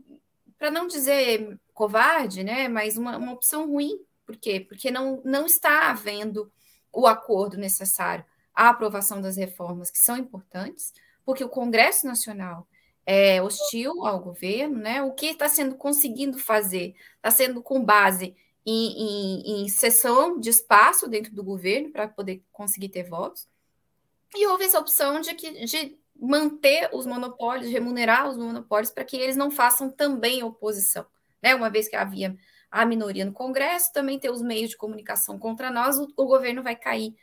[0.58, 2.68] para não dizer covarde, né?
[2.68, 3.98] Mas uma, uma opção ruim.
[4.26, 4.60] Por quê?
[4.60, 6.52] Porque não, não está havendo
[6.92, 8.26] o acordo necessário
[8.56, 10.94] à aprovação das reformas que são importantes,
[11.26, 12.68] porque o Congresso Nacional
[13.06, 15.04] é, hostil ao governo, né?
[15.04, 16.96] O que está sendo conseguindo fazer?
[17.18, 18.36] Está sendo com base
[18.66, 23.48] em, em, em sessão de espaço dentro do governo para poder conseguir ter votos.
[24.36, 29.18] E houve essa opção de, que, de manter os monopólios, remunerar os monopólios para que
[29.18, 31.06] eles não façam também oposição.
[31.42, 31.54] Né?
[31.54, 32.36] Uma vez que havia
[32.72, 36.64] a minoria no Congresso, também ter os meios de comunicação contra nós, o, o governo
[36.64, 37.16] vai cair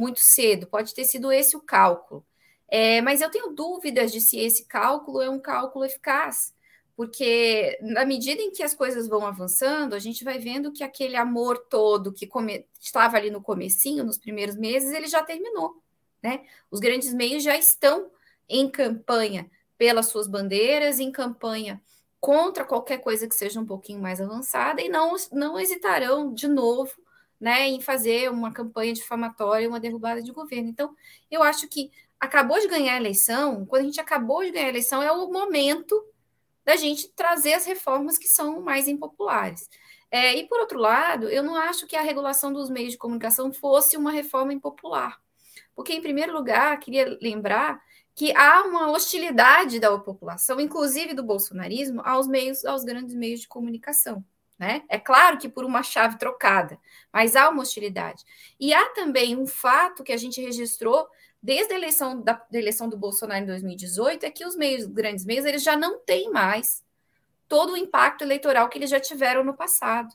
[0.00, 0.66] muito cedo.
[0.66, 2.24] Pode ter sido esse o cálculo.
[2.66, 6.54] É, mas eu tenho dúvidas de se esse cálculo é um cálculo eficaz,
[6.96, 11.16] porque na medida em que as coisas vão avançando, a gente vai vendo que aquele
[11.16, 12.64] amor todo que come...
[12.80, 15.82] estava ali no comecinho, nos primeiros meses, ele já terminou,
[16.22, 16.44] né?
[16.70, 18.10] Os grandes meios já estão
[18.48, 21.82] em campanha pelas suas bandeiras, em campanha
[22.20, 26.92] contra qualquer coisa que seja um pouquinho mais avançada e não, não hesitarão de novo
[27.40, 30.68] né, em fazer uma campanha difamatória, uma derrubada de governo.
[30.68, 30.94] Então,
[31.30, 34.70] eu acho que acabou de ganhar a eleição, quando a gente acabou de ganhar a
[34.70, 36.04] eleição, é o momento
[36.64, 39.68] da gente trazer as reformas que são mais impopulares.
[40.10, 43.52] É, e, por outro lado, eu não acho que a regulação dos meios de comunicação
[43.52, 45.18] fosse uma reforma impopular.
[45.74, 47.80] Porque, em primeiro lugar, queria lembrar
[48.14, 53.48] que há uma hostilidade da população, inclusive do bolsonarismo, aos meios, aos grandes meios de
[53.48, 54.22] comunicação.
[54.60, 54.82] Né?
[54.90, 56.78] É claro que por uma chave trocada,
[57.10, 58.22] mas há uma hostilidade.
[58.60, 61.08] E há também um fato que a gente registrou
[61.42, 65.24] desde a eleição, da, da eleição do Bolsonaro em 2018, é que os meios, grandes
[65.24, 66.84] meios, eles já não têm mais
[67.48, 70.14] todo o impacto eleitoral que eles já tiveram no passado.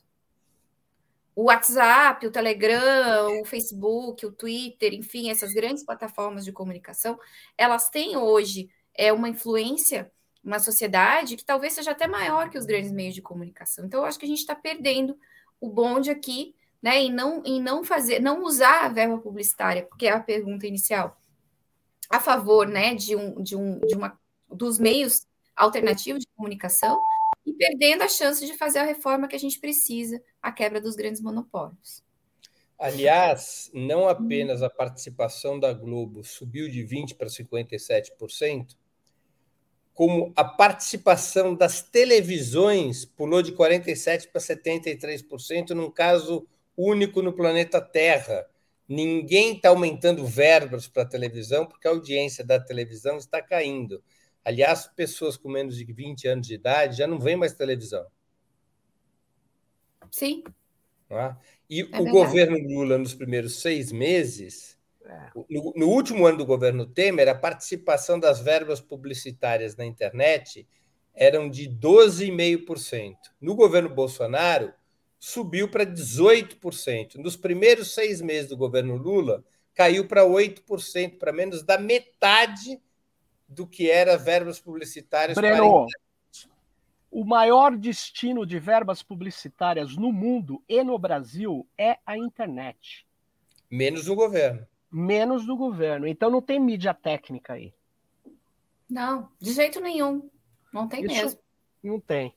[1.34, 7.18] O WhatsApp, o Telegram, o Facebook, o Twitter, enfim, essas grandes plataformas de comunicação,
[7.58, 10.08] elas têm hoje é, uma influência
[10.46, 13.84] na sociedade que talvez seja até maior que os grandes meios de comunicação.
[13.84, 15.18] Então, eu acho que a gente está perdendo
[15.60, 20.06] o bonde aqui né, em não, em não fazer, não usar a verba publicitária, porque
[20.06, 21.20] é a pergunta inicial,
[22.08, 24.16] a favor, né, de um, de um, de uma
[24.48, 25.26] dos meios
[25.56, 27.00] alternativos de comunicação
[27.44, 30.94] e perdendo a chance de fazer a reforma que a gente precisa, a quebra dos
[30.94, 32.04] grandes monopólios.
[32.78, 38.76] Aliás, não apenas a participação da Globo subiu de 20 para 57%,
[39.96, 47.80] como a participação das televisões pulou de 47 para 73%, num caso único no planeta
[47.80, 48.46] Terra.
[48.86, 54.04] Ninguém está aumentando verbas para a televisão porque a audiência da televisão está caindo.
[54.44, 58.06] Aliás, pessoas com menos de 20 anos de idade já não veem mais televisão.
[60.10, 60.44] Sim.
[61.08, 61.34] É?
[61.70, 62.10] E é o verdade.
[62.10, 64.75] governo Lula, nos primeiros seis meses.
[65.48, 70.66] No, no, último ano do governo Temer, a participação das verbas publicitárias na internet
[71.14, 73.14] eram de 12,5%.
[73.40, 74.72] No governo Bolsonaro,
[75.18, 77.16] subiu para 18%.
[77.16, 79.44] Nos primeiros seis meses do governo Lula,
[79.74, 82.80] caiu para 8%, para menos da metade
[83.48, 85.36] do que era verbas publicitárias.
[85.36, 85.86] Breno,
[87.10, 93.06] o maior destino de verbas publicitárias no mundo e no Brasil é a internet.
[93.70, 94.66] Menos no governo.
[94.90, 96.06] Menos no governo.
[96.06, 97.74] Então não tem mídia técnica aí.
[98.88, 100.30] Não, de jeito nenhum.
[100.72, 101.40] Não tem Isso mesmo.
[101.82, 102.32] Não tem.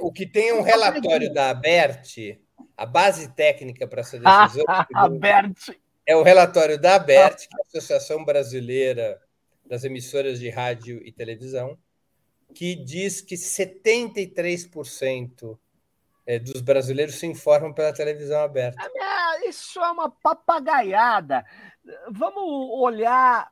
[0.00, 2.40] O que tem um relatório da ABERT,
[2.76, 4.18] a base técnica para essa
[4.48, 4.64] decisão.
[4.94, 5.78] ABERT.
[6.06, 9.20] É o relatório da ABERT, que é a Associação Brasileira
[9.64, 11.78] das Emissoras de Rádio e Televisão,
[12.52, 15.56] que diz que 73% é,
[16.38, 18.90] dos brasileiros se informam pela televisão aberta.
[19.46, 21.44] Isso é uma papagaiada.
[22.10, 23.50] Vamos olhar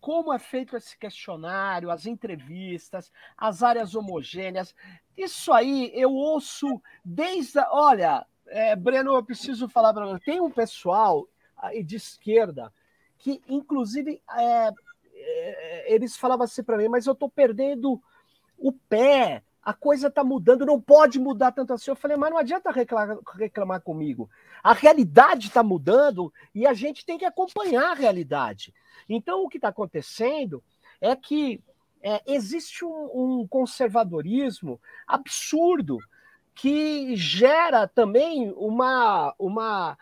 [0.00, 4.74] como é feito esse questionário, as entrevistas, as áreas homogêneas.
[5.16, 7.58] Isso aí eu ouço desde.
[7.70, 10.24] Olha, é, Breno, eu preciso falar para você.
[10.24, 12.72] Tem um pessoal aí de esquerda
[13.18, 14.70] que, inclusive, é,
[15.14, 18.00] é, eles falavam assim para mim, mas eu estou perdendo
[18.56, 19.42] o pé.
[19.66, 21.90] A coisa está mudando, não pode mudar tanto assim.
[21.90, 24.30] Eu falei, mas não adianta reclamar, reclamar comigo.
[24.62, 28.72] A realidade está mudando e a gente tem que acompanhar a realidade.
[29.08, 30.62] Então, o que está acontecendo
[31.00, 31.60] é que
[32.00, 35.98] é, existe um, um, conservadorismo absurdo
[36.54, 39.98] que gera também uma, uma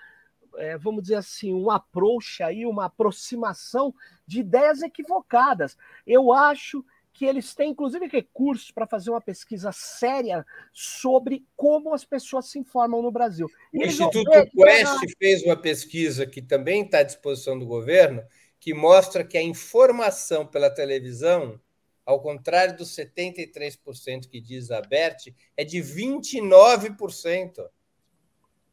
[0.59, 3.95] é, vamos dizer assim, um approach aí, uma aproximação
[4.27, 5.75] de ideias equivocadas.
[6.07, 6.85] Eu acho
[7.15, 12.59] que eles têm, inclusive, recursos para fazer uma pesquisa séria sobre como as pessoas se
[12.59, 13.49] informam no Brasil.
[13.73, 18.21] O Instituto Quest fez uma pesquisa que também está à disposição do governo,
[18.59, 21.61] que mostra que a informação pela televisão,
[22.05, 27.65] ao contrário dos 73% que diz a Bert, é de 29%.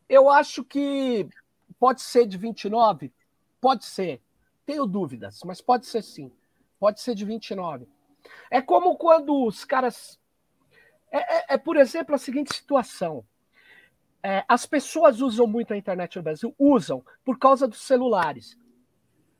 [0.09, 1.29] Eu acho que
[1.79, 3.11] pode ser de 29%,
[3.61, 4.19] pode ser.
[4.65, 6.31] Tenho dúvidas, mas pode ser sim.
[6.79, 7.85] Pode ser de 29%.
[8.49, 10.19] É como quando os caras.
[11.11, 13.25] É, é, é por exemplo, a seguinte situação.
[14.23, 16.55] É, as pessoas usam muito a internet no Brasil?
[16.57, 18.57] Usam, por causa dos celulares.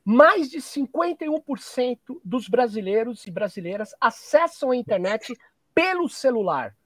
[0.04, 5.32] Mais de 51% dos brasileiros e brasileiras acessam a internet
[5.72, 6.76] pelo celular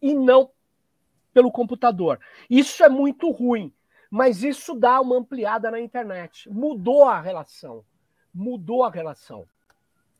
[0.00, 0.50] e não
[1.32, 2.20] pelo computador.
[2.48, 3.72] Isso é muito ruim,
[4.08, 6.48] mas isso dá uma ampliada na internet.
[6.48, 7.84] Mudou a relação.
[8.32, 9.46] Mudou a relação.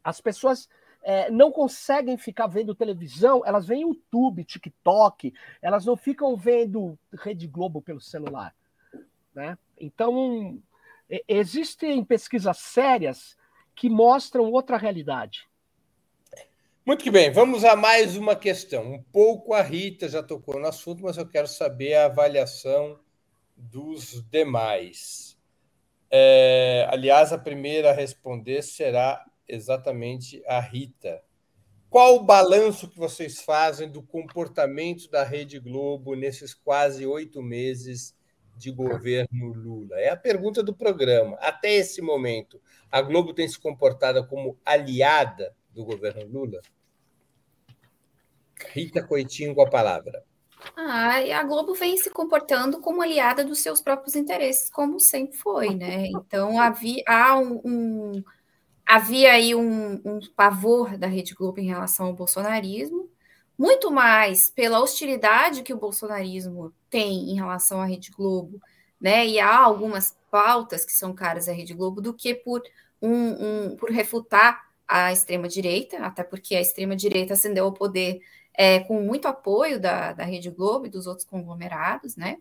[0.02, 0.68] As pessoas
[1.02, 5.32] é, não conseguem ficar vendo televisão, elas veem YouTube, TikTok,
[5.62, 8.54] elas não ficam vendo Rede Globo pelo celular.
[9.34, 9.56] Né?
[9.78, 10.60] Então,
[11.26, 13.36] existem pesquisas sérias
[13.74, 15.48] que mostram outra realidade.
[16.84, 18.94] Muito que bem, vamos a mais uma questão.
[18.94, 22.98] Um pouco a Rita já tocou no assunto, mas eu quero saber a avaliação
[23.56, 25.38] dos demais.
[26.10, 29.24] É, aliás, a primeira a responder será
[29.54, 31.22] exatamente a Rita.
[31.88, 38.14] Qual o balanço que vocês fazem do comportamento da Rede Globo nesses quase oito meses
[38.56, 39.98] de governo Lula?
[39.98, 41.36] É a pergunta do programa.
[41.40, 42.60] Até esse momento,
[42.92, 46.60] a Globo tem se comportado como aliada do governo Lula?
[48.72, 50.24] Rita Coitinho com a palavra.
[50.76, 55.36] Ah, e a Globo vem se comportando como aliada dos seus próprios interesses, como sempre
[55.36, 56.06] foi, né?
[56.06, 58.24] Então havia há um, um
[58.90, 63.08] havia aí um, um pavor da Rede Globo em relação ao bolsonarismo,
[63.56, 68.60] muito mais pela hostilidade que o bolsonarismo tem em relação à Rede Globo,
[69.00, 69.24] né?
[69.28, 72.62] E há algumas pautas que são caras à Rede Globo do que por
[73.00, 78.20] um, um por refutar a extrema direita, até porque a extrema direita ascendeu ao poder
[78.52, 82.38] é, com muito apoio da, da Rede Globo e dos outros conglomerados, né?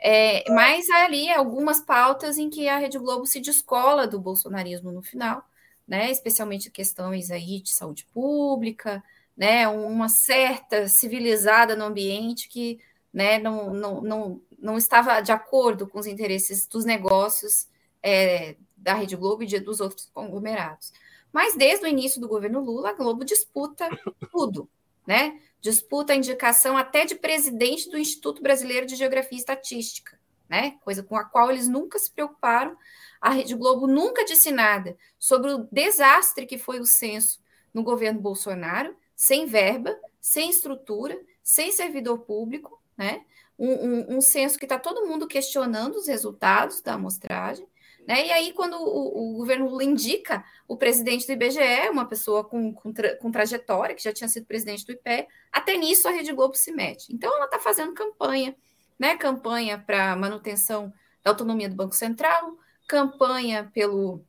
[0.00, 4.90] É, mas há ali algumas pautas em que a Rede Globo se descola do bolsonarismo
[4.90, 5.44] no final,
[5.86, 9.02] né, especialmente questões aí de saúde pública,
[9.36, 12.80] né, uma certa civilizada no ambiente que
[13.12, 17.68] né, não, não, não, não estava de acordo com os interesses dos negócios
[18.02, 20.92] é, da Rede Globo e dos outros conglomerados.
[21.32, 23.88] Mas desde o início do governo Lula, a Globo disputa
[24.30, 24.68] tudo,
[25.06, 25.40] né?
[25.60, 30.18] Disputa a indicação até de presidente do Instituto Brasileiro de Geografia e Estatística,
[30.48, 30.78] né?
[30.82, 32.76] Coisa com a qual eles nunca se preocuparam,
[33.20, 37.40] a Rede Globo nunca disse nada sobre o desastre que foi o censo
[37.72, 43.22] no governo Bolsonaro, sem verba, sem estrutura, sem servidor público, né?
[43.58, 47.66] Um, um, um censo que está todo mundo questionando os resultados da amostragem.
[48.06, 48.26] Né?
[48.26, 52.92] E aí, quando o, o, governo indica o presidente do IBGE, uma pessoa com, com,
[52.92, 56.54] tra, com, trajetória, que já tinha sido presidente do IPE, até nisso a Rede Globo
[56.54, 57.12] se mete.
[57.12, 58.54] Então, ela está fazendo campanha,
[58.98, 59.16] né?
[59.16, 60.92] campanha para manutenção
[61.22, 64.24] da autonomia do Banco Central, campanha pelo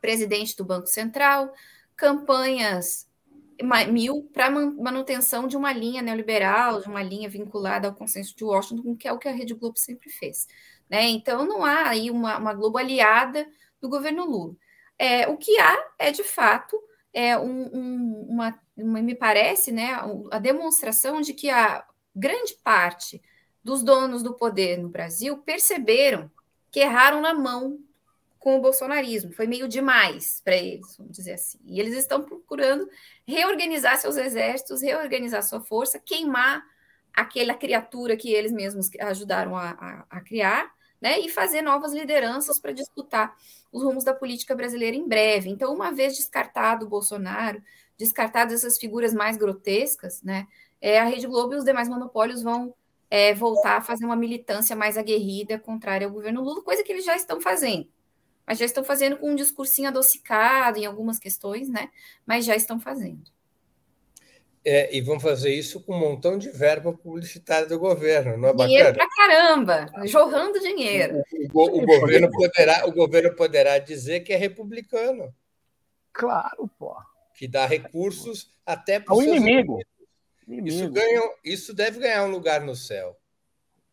[0.00, 1.52] presidente do Banco Central,
[1.96, 3.08] campanhas
[3.90, 8.94] mil para manutenção de uma linha neoliberal, de uma linha vinculada ao consenso de Washington,
[8.96, 10.46] que é o que a Rede Globo sempre fez.
[10.88, 11.08] Né?
[11.08, 13.46] Então, não há aí uma, uma Globo aliada
[13.80, 14.54] do governo Lula.
[14.98, 16.80] É, o que há é, de fato,
[17.12, 19.98] é um, um, uma, uma, me parece, né,
[20.30, 21.84] a demonstração de que a
[22.14, 23.20] grande parte
[23.68, 26.30] dos donos do poder no Brasil perceberam
[26.70, 27.78] que erraram na mão
[28.38, 29.30] com o bolsonarismo.
[29.30, 31.58] Foi meio demais para eles, vamos dizer assim.
[31.66, 32.88] E eles estão procurando
[33.26, 36.64] reorganizar seus exércitos, reorganizar sua força, queimar
[37.12, 41.20] aquela criatura que eles mesmos ajudaram a, a, a criar, né?
[41.20, 43.36] E fazer novas lideranças para disputar
[43.70, 45.50] os rumos da política brasileira em breve.
[45.50, 47.62] Então, uma vez descartado o Bolsonaro,
[47.98, 50.46] descartadas essas figuras mais grotescas, né?
[50.80, 52.72] É, a Rede Globo e os demais monopólios vão
[53.10, 57.04] é, voltar a fazer uma militância mais aguerrida contrária ao governo Lula, coisa que eles
[57.04, 57.88] já estão fazendo.
[58.46, 61.90] Mas já estão fazendo com um discursinho adocicado em algumas questões, né?
[62.26, 63.22] Mas já estão fazendo.
[64.64, 68.52] É, e vão fazer isso com um montão de verba publicitária do governo, não é
[68.52, 68.68] dinheiro bacana?
[68.68, 71.22] Dinheiro pra caramba, jorrando dinheiro.
[71.54, 75.32] O, o, o, governo poderá, o governo poderá dizer que é republicano.
[76.12, 76.94] Claro, pô.
[77.34, 79.78] Que dá recursos até para o inimigo.
[80.52, 80.68] Inimigo.
[80.68, 83.16] Isso, ganha, isso deve ganhar um lugar no céu.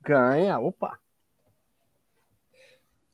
[0.01, 0.99] Ganha, opa.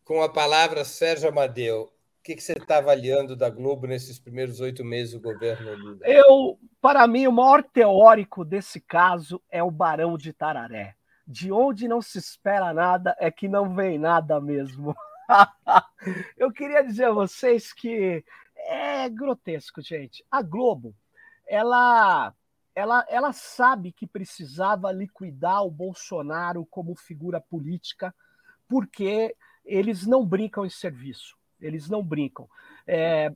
[0.04, 4.60] Com a palavra, Sérgio Amadeu, o que, que você está avaliando da Globo nesses primeiros
[4.60, 6.00] oito meses do governo Lula?
[6.04, 10.96] Eu, para mim, o maior teórico desse caso é o Barão de Tararé.
[11.26, 14.96] De onde não se espera nada é que não vem nada mesmo.
[16.38, 18.24] Eu queria dizer a vocês que
[18.56, 20.24] é grotesco, gente.
[20.30, 20.94] A Globo,
[21.48, 22.34] ela
[22.76, 28.14] ela, ela sabe que precisava liquidar o Bolsonaro como figura política,
[28.68, 31.38] porque eles não brincam em serviço.
[31.60, 32.50] Eles não brincam.
[32.88, 33.32] É,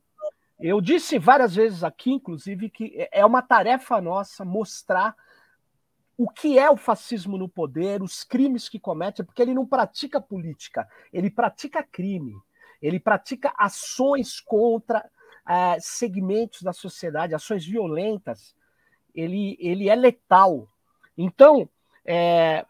[0.60, 5.16] eu disse várias vezes aqui, inclusive, que é uma tarefa nossa mostrar
[6.18, 10.22] o que é o fascismo no poder, os crimes que comete, porque ele não pratica
[10.22, 12.34] política, ele pratica crime,
[12.82, 15.06] ele pratica ações contra
[15.48, 18.56] é, segmentos da sociedade, ações violentas
[19.16, 20.68] ele, ele é letal.
[21.18, 21.68] Então,
[22.06, 22.66] é,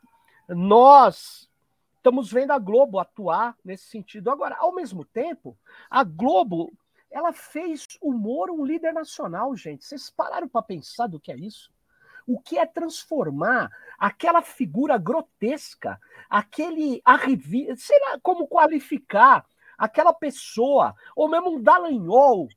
[0.48, 1.50] nós
[1.98, 4.30] estamos vendo a Globo atuar nesse sentido.
[4.30, 5.58] Agora, ao mesmo tempo,
[5.90, 6.72] a Globo
[7.16, 9.86] ela fez o Moro um líder nacional, gente.
[9.86, 11.72] Vocês pararam para pensar do que é isso?
[12.28, 19.46] O que é transformar aquela figura grotesca, aquele arrivi, sei lá como qualificar
[19.78, 22.50] aquela pessoa, ou mesmo um Dallagnol,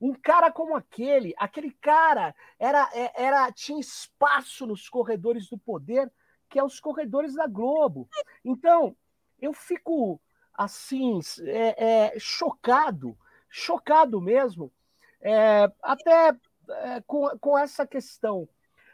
[0.00, 6.10] um cara como aquele, aquele cara era, é, era tinha espaço nos corredores do poder,
[6.48, 8.08] que é os corredores da Globo.
[8.44, 8.96] Então,
[9.40, 10.20] eu fico
[10.52, 13.16] assim, é, é, chocado,
[13.48, 14.72] chocado mesmo,
[15.20, 16.36] é, até
[16.68, 18.48] é, com, com essa questão.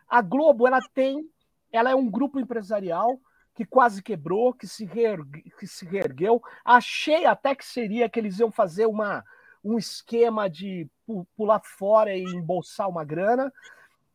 [0.08, 1.28] A Globo, ela tem,
[1.72, 3.20] ela é um grupo empresarial
[3.54, 6.42] que quase quebrou, que se, reergue, que se reergueu.
[6.64, 9.24] Achei até que seria que eles iam fazer uma,
[9.62, 10.88] um esquema de
[11.36, 13.52] pular fora e embolsar uma grana,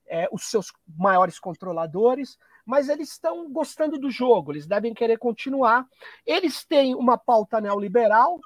[0.07, 5.87] é, os seus maiores controladores, mas eles estão gostando do jogo, eles devem querer continuar.
[6.25, 8.39] Eles têm uma pauta neoliberal,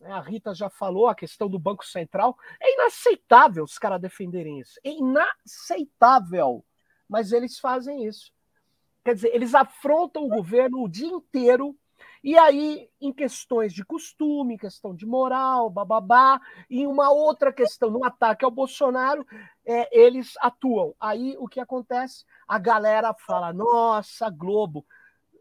[0.00, 2.36] né, a Rita já falou, a questão do Banco Central.
[2.60, 4.80] É inaceitável os caras defenderem isso.
[4.82, 6.64] É inaceitável.
[7.08, 8.32] Mas eles fazem isso.
[9.04, 11.76] Quer dizer, eles afrontam o governo o dia inteiro
[12.22, 18.04] e aí, em questões de costume, questão de moral, bababá, e uma outra questão, no
[18.04, 19.26] ataque ao Bolsonaro,
[19.64, 20.94] é, eles atuam.
[21.00, 22.26] Aí o que acontece?
[22.46, 24.84] A galera fala: nossa, Globo.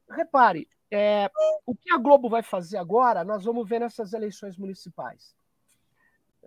[0.10, 1.30] Repare, é,
[1.66, 5.36] o que a Globo vai fazer agora, nós vamos ver nessas eleições municipais.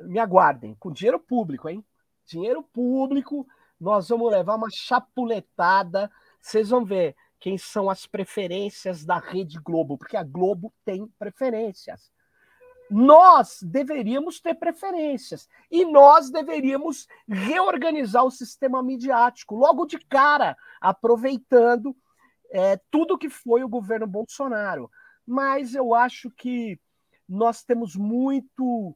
[0.00, 1.84] Me aguardem, com dinheiro público, hein?
[2.24, 3.46] Dinheiro público,
[3.78, 6.10] nós vamos levar uma chapuletada.
[6.40, 12.08] Vocês vão ver quem são as preferências da Rede Globo, porque a Globo tem preferências.
[12.88, 21.96] Nós deveríamos ter preferências e nós deveríamos reorganizar o sistema midiático logo de cara, aproveitando
[22.52, 24.88] é, tudo que foi o governo Bolsonaro.
[25.26, 26.78] Mas eu acho que
[27.28, 28.90] nós temos muito,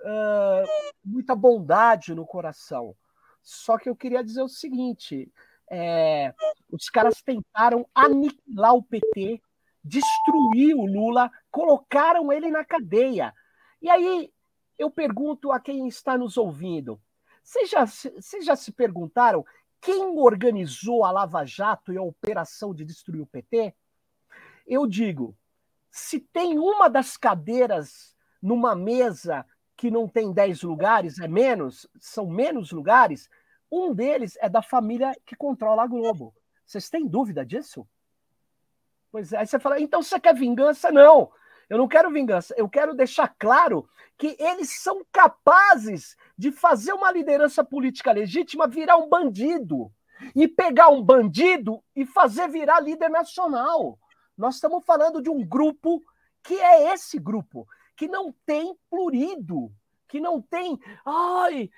[0.00, 2.96] uh, muita bondade no coração.
[3.44, 5.30] Só que eu queria dizer o seguinte:
[5.74, 6.34] é,
[6.70, 9.40] os caras tentaram aniquilar o PT,
[9.82, 13.32] destruir o Lula, colocaram ele na cadeia.
[13.80, 14.30] E aí
[14.78, 17.00] eu pergunto a quem está nos ouvindo:
[17.42, 19.46] vocês já, vocês já se perguntaram
[19.80, 23.74] quem organizou a Lava Jato e a operação de destruir o PT?
[24.66, 25.34] Eu digo:
[25.90, 32.26] se tem uma das cadeiras numa mesa que não tem 10 lugares, é menos, são
[32.26, 33.30] menos lugares,
[33.72, 36.34] um deles é da família que controla a Globo.
[36.66, 37.88] Vocês têm dúvida disso?
[39.10, 39.38] Pois é.
[39.38, 40.92] Aí você fala, então você quer vingança?
[40.92, 41.32] Não,
[41.70, 42.54] eu não quero vingança.
[42.56, 48.98] Eu quero deixar claro que eles são capazes de fazer uma liderança política legítima virar
[48.98, 49.90] um bandido.
[50.36, 53.98] E pegar um bandido e fazer virar líder nacional.
[54.36, 56.00] Nós estamos falando de um grupo
[56.42, 57.66] que é esse grupo,
[57.96, 59.72] que não tem plurido
[60.12, 61.70] que não tem, ai,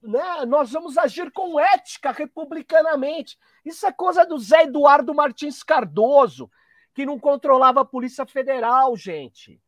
[0.00, 3.36] né, nós vamos agir com ética republicanamente.
[3.64, 6.48] Isso é coisa do Zé Eduardo Martins Cardoso,
[6.94, 9.60] que não controlava a Polícia Federal, gente.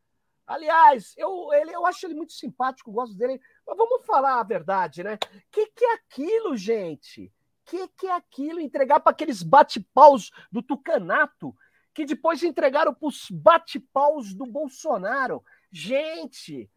[0.46, 5.02] Aliás, eu, ele, eu acho ele muito simpático, gosto dele, mas vamos falar a verdade,
[5.02, 5.14] né?
[5.14, 7.24] O que, que é aquilo, gente?
[7.24, 8.60] O que, que é aquilo?
[8.60, 11.52] Entregar para aqueles bate-paus do Tucanato,
[11.92, 15.42] que depois entregaram para os bate-paus do Bolsonaro.
[15.72, 16.70] Gente,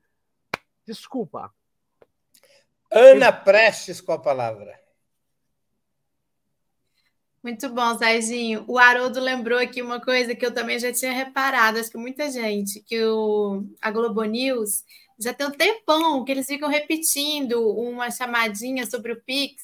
[0.89, 1.53] Desculpa.
[2.89, 4.81] Ana Prestes com a palavra.
[7.43, 8.65] Muito bom, Serginho.
[8.67, 12.31] O Haroldo lembrou aqui uma coisa que eu também já tinha reparado, acho que muita
[12.31, 14.83] gente, que o, a Globo News
[15.19, 19.63] já tem um tempão que eles ficam repetindo uma chamadinha sobre o Pix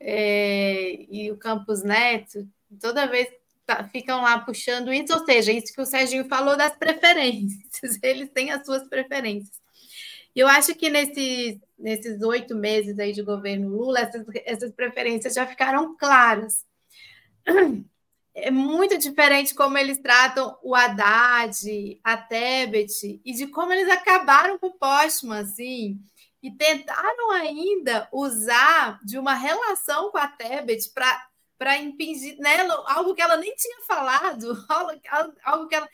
[0.00, 2.48] é, e o Campus Neto,
[2.80, 3.28] toda vez
[3.66, 8.30] tá, ficam lá puxando isso, ou seja, isso que o Serginho falou das preferências, eles
[8.30, 9.65] têm as suas preferências.
[10.36, 15.32] E eu acho que nesses, nesses oito meses aí de governo Lula, essas, essas preferências
[15.32, 16.62] já ficaram claras
[18.34, 24.58] é muito diferente como eles tratam o Haddad, a Tebet, e de como eles acabaram
[24.58, 25.98] com o Postman, assim,
[26.42, 30.92] e tentaram ainda usar de uma relação com a Tebet
[31.58, 34.52] para impingir nela algo que ela nem tinha falado,
[35.42, 35.88] algo que ela.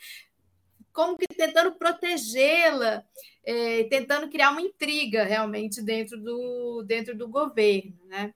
[0.91, 3.05] como que tentando protegê-la,
[3.45, 8.33] é, tentando criar uma intriga realmente dentro do, dentro do governo, né?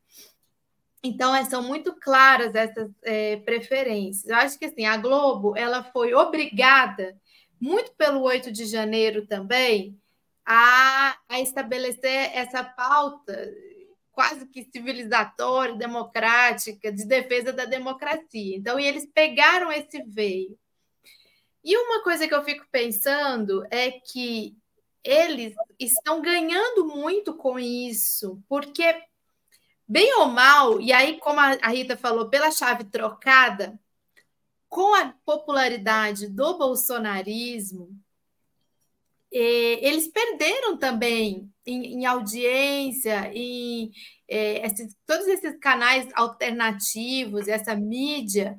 [1.04, 4.26] Então, é, são muito claras essas é, preferências.
[4.26, 7.18] Eu acho que assim, a Globo ela foi obrigada,
[7.60, 9.98] muito pelo 8 de janeiro também,
[10.46, 13.54] a, a estabelecer essa pauta
[14.12, 18.58] quase que civilizatória, democrática, de defesa da democracia.
[18.58, 20.58] Então, eles pegaram esse veio.
[21.64, 24.57] E uma coisa que eu fico pensando é que
[25.08, 28.84] eles estão ganhando muito com isso, porque
[29.88, 33.80] bem ou mal, e aí, como a Rita falou, pela chave trocada,
[34.68, 37.90] com a popularidade do bolsonarismo,
[39.32, 43.92] eles perderam também em, em audiência, em
[44.28, 48.58] é, esses, todos esses canais alternativos, essa mídia,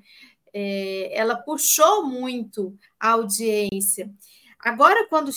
[0.52, 4.10] é, ela puxou muito a audiência.
[4.60, 5.30] Agora, quando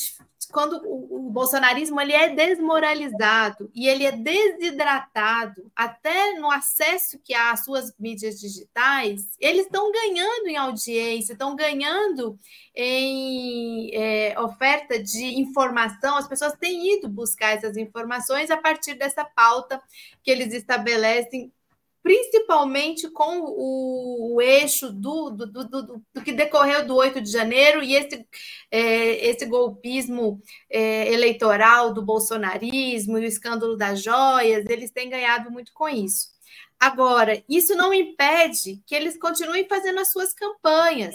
[0.52, 7.34] quando o, o, bolsonarismo ele é desmoralizado e ele é desidratado até no acesso que
[7.34, 12.38] há às suas mídias digitais, eles estão ganhando em audiência, estão ganhando
[12.76, 16.18] em é, oferta de informação.
[16.18, 19.82] As pessoas têm ido buscar essas informações a partir dessa pauta
[20.22, 21.52] que eles estabelecem
[22.04, 27.32] principalmente com o, o eixo do, do, do, do, do que decorreu do 8 de
[27.32, 28.26] janeiro e esse,
[28.72, 35.52] é, esse golpismo é, eleitoral do bolsonarismo e o escândalo das joias, eles têm ganhado
[35.52, 36.32] muito com isso.
[36.80, 41.14] Agora, isso não impede que eles continuem fazendo as suas campanhas.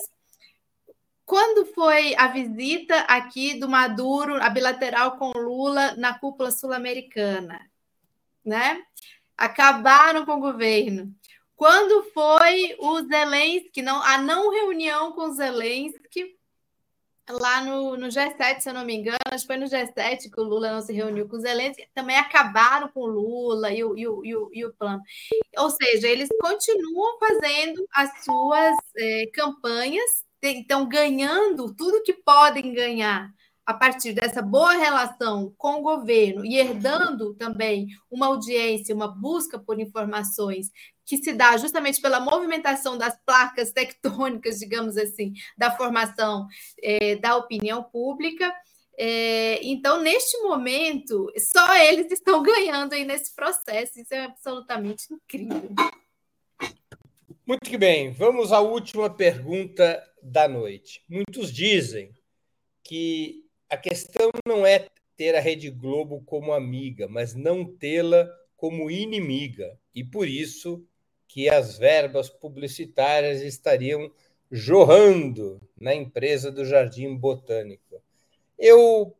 [1.24, 7.68] Quando foi a visita aqui do Maduro, a bilateral com Lula na cúpula sul-americana,
[8.44, 8.80] né?
[9.36, 11.14] Acabaram com o governo.
[11.54, 16.36] Quando foi o Zelensky, não, a não reunião com o Zelensky,
[17.28, 20.40] lá no, no G7, se eu não me engano, acho que foi no G7 que
[20.40, 23.96] o Lula não se reuniu com o Zelensky, também acabaram com o Lula e o,
[23.96, 25.02] e o, e o, e o plano.
[25.56, 33.28] Ou seja, eles continuam fazendo as suas é, campanhas, estão ganhando tudo que podem ganhar
[33.66, 39.58] a partir dessa boa relação com o governo e herdando também uma audiência, uma busca
[39.58, 40.70] por informações
[41.04, 46.46] que se dá justamente pela movimentação das placas tectônicas, digamos assim, da formação
[46.80, 48.54] é, da opinião pública.
[48.98, 54.00] É, então, neste momento, só eles estão ganhando aí nesse processo.
[54.00, 55.74] Isso é absolutamente incrível.
[57.46, 58.12] Muito bem.
[58.12, 61.04] Vamos à última pergunta da noite.
[61.08, 62.12] Muitos dizem
[62.82, 64.86] que a questão não é
[65.16, 69.78] ter a Rede Globo como amiga, mas não tê-la como inimiga.
[69.94, 70.86] E por isso
[71.26, 74.10] que as verbas publicitárias estariam
[74.50, 78.02] jorrando na empresa do Jardim Botânico.
[78.58, 79.16] Eu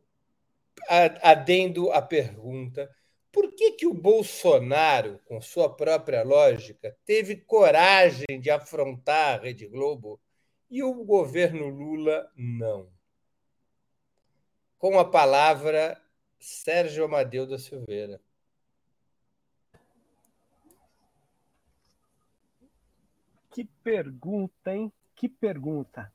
[1.21, 2.89] adendo a pergunta:
[3.31, 9.67] por que, que o Bolsonaro, com sua própria lógica, teve coragem de afrontar a Rede
[9.67, 10.19] Globo
[10.69, 12.96] e o governo Lula não?
[14.77, 15.99] Com a palavra,
[16.39, 18.21] Sérgio Amadeu da Silveira.
[23.51, 24.91] Que pergunta, hein?
[25.15, 26.13] Que pergunta.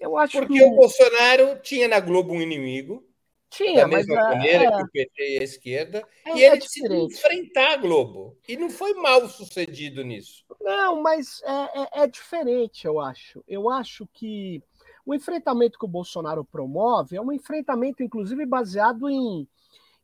[0.00, 0.64] Eu acho Porque que...
[0.64, 3.04] o Bolsonaro tinha na Globo um inimigo.
[3.50, 4.70] Tinha, da mesma mas, maneira é...
[4.70, 8.38] que o PT e a esquerda, é, e ele é decidiu enfrentar a Globo.
[8.46, 10.44] E não foi mal sucedido nisso.
[10.60, 13.42] Não, mas é, é, é diferente, eu acho.
[13.48, 14.62] Eu acho que
[15.08, 19.48] o enfrentamento que o Bolsonaro promove é um enfrentamento, inclusive, baseado em,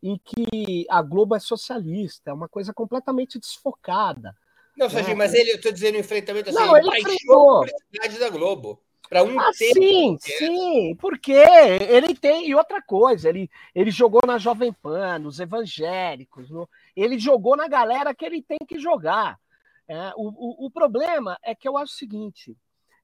[0.03, 4.35] em que a Globo é socialista, é uma coisa completamente desfocada.
[4.75, 5.27] Não, Serginho, né?
[5.27, 7.65] mas ele, eu estou dizendo enfrentamento assim, Não, ele enfrentou.
[7.65, 8.81] a da Globo.
[9.07, 12.49] Para um ah, sim, sim, porque ele tem.
[12.49, 17.69] E outra coisa, ele, ele jogou na Jovem Pan, nos evangélicos, no, ele jogou na
[17.69, 19.39] galera que ele tem que jogar.
[19.87, 22.57] É, o, o, o, problema é que eu acho o seguinte.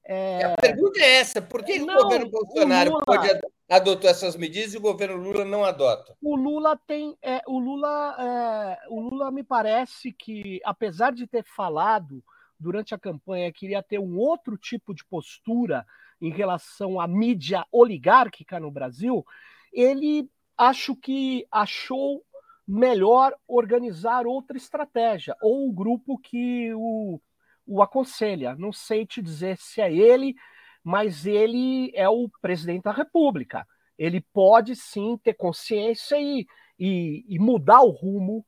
[0.05, 0.45] É...
[0.45, 3.05] A pergunta é essa: por que não, o governo Bolsonaro Lula...
[3.05, 3.29] pode
[3.71, 6.17] adotou essas medidas e o governo Lula não adota?
[6.21, 7.17] O Lula tem.
[7.23, 12.23] É, o, Lula, é, o Lula me parece que, apesar de ter falado
[12.59, 15.87] durante a campanha que iria ter um outro tipo de postura
[16.21, 19.25] em relação à mídia oligárquica no Brasil,
[19.73, 20.29] ele
[20.59, 22.23] acho que achou
[22.67, 27.21] melhor organizar outra estratégia, ou o grupo que o,
[27.71, 28.57] o aconselha.
[28.57, 30.35] Não sei te dizer se é ele,
[30.83, 33.65] mas ele é o presidente da República.
[33.97, 36.47] Ele pode sim ter consciência e,
[36.77, 38.45] e, e mudar o rumo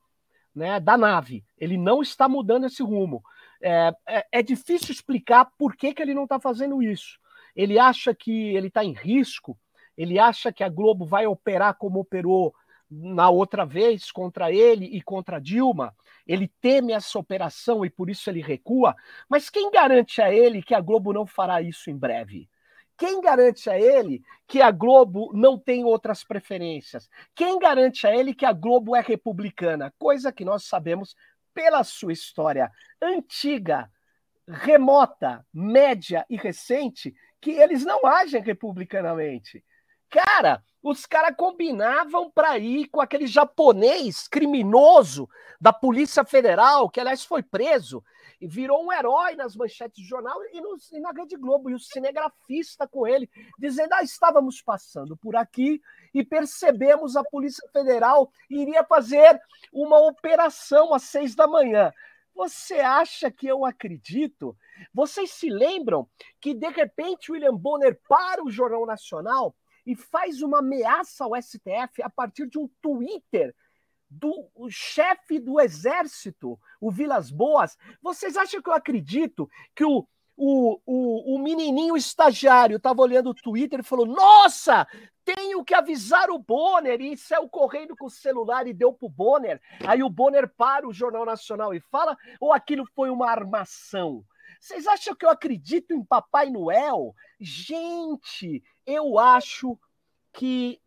[0.52, 1.44] né, da nave.
[1.56, 3.22] Ele não está mudando esse rumo.
[3.62, 7.16] É, é, é difícil explicar por que, que ele não está fazendo isso.
[7.54, 9.56] Ele acha que ele está em risco,
[9.96, 12.52] ele acha que a Globo vai operar como operou
[12.94, 15.94] na outra vez contra ele e contra Dilma.
[16.26, 18.94] Ele teme essa operação e por isso ele recua.
[19.28, 22.48] Mas quem garante a ele que a Globo não fará isso em breve?
[22.96, 27.08] Quem garante a ele que a Globo não tem outras preferências?
[27.34, 29.92] Quem garante a ele que a Globo é republicana?
[29.98, 31.16] Coisa que nós sabemos
[31.54, 32.70] pela sua história
[33.00, 33.90] antiga,
[34.46, 39.64] remota, média e recente, que eles não agem republicanamente.
[40.08, 45.28] Cara, os caras combinavam para ir com aquele japonês criminoso
[45.60, 48.02] da Polícia Federal, que aliás foi preso
[48.40, 51.74] e virou um herói nas manchetes do jornal e, no, e na Rede Globo, e
[51.74, 55.80] o cinegrafista com ele, dizendo: ah, estávamos passando por aqui
[56.12, 59.40] e percebemos a Polícia Federal iria fazer
[59.72, 61.92] uma operação às seis da manhã.
[62.34, 64.56] Você acha que eu acredito?
[64.92, 66.08] Vocês se lembram
[66.40, 69.54] que de repente William Bonner para o Jornal Nacional
[69.86, 73.54] e faz uma ameaça ao STF a partir de um Twitter
[74.08, 77.78] do chefe do exército, o Vilas Boas.
[78.02, 80.06] Vocês acham que eu acredito que o,
[80.36, 84.86] o, o, o menininho estagiário estava olhando o Twitter e falou: Nossa,
[85.24, 87.00] tenho que avisar o Bonner.
[87.00, 89.60] E saiu correndo com o celular e deu pro Bonner.
[89.86, 94.24] Aí o Bonner para o Jornal Nacional e fala: Ou aquilo foi uma armação?
[94.60, 97.14] Vocês acham que eu acredito em Papai Noel?
[97.44, 99.76] Gente, eu acho
[100.32, 100.80] que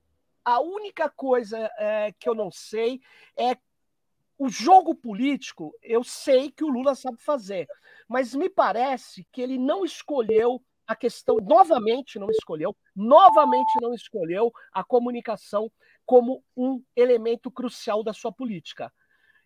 [0.46, 3.02] a única coisa é, que eu não sei
[3.38, 3.58] é
[4.38, 5.74] o jogo político.
[5.84, 7.68] Eu sei que o Lula sabe fazer,
[8.08, 14.50] mas me parece que ele não escolheu a questão, novamente não escolheu, novamente não escolheu
[14.72, 15.70] a comunicação
[16.06, 18.94] como um elemento crucial da sua política.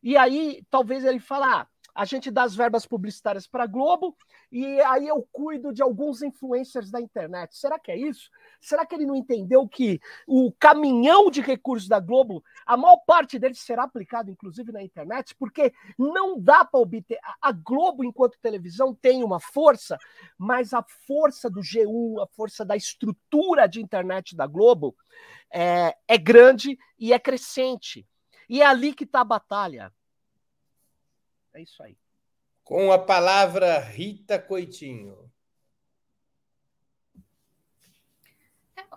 [0.03, 4.15] E aí, talvez ele fale, ah, a gente dá as verbas publicitárias para Globo
[4.51, 7.57] e aí eu cuido de alguns influencers da internet.
[7.57, 8.29] Será que é isso?
[8.59, 13.37] Será que ele não entendeu que o caminhão de recursos da Globo, a maior parte
[13.37, 15.35] deles será aplicado inclusive na internet?
[15.35, 17.19] Porque não dá para obter.
[17.41, 19.97] A Globo, enquanto televisão, tem uma força,
[20.37, 24.95] mas a força do G1, a força da estrutura de internet da Globo
[25.51, 28.07] é, é grande e é crescente.
[28.49, 29.93] E é ali que está a batalha.
[31.53, 31.97] É isso aí.
[32.63, 35.29] Com a palavra, Rita Coitinho.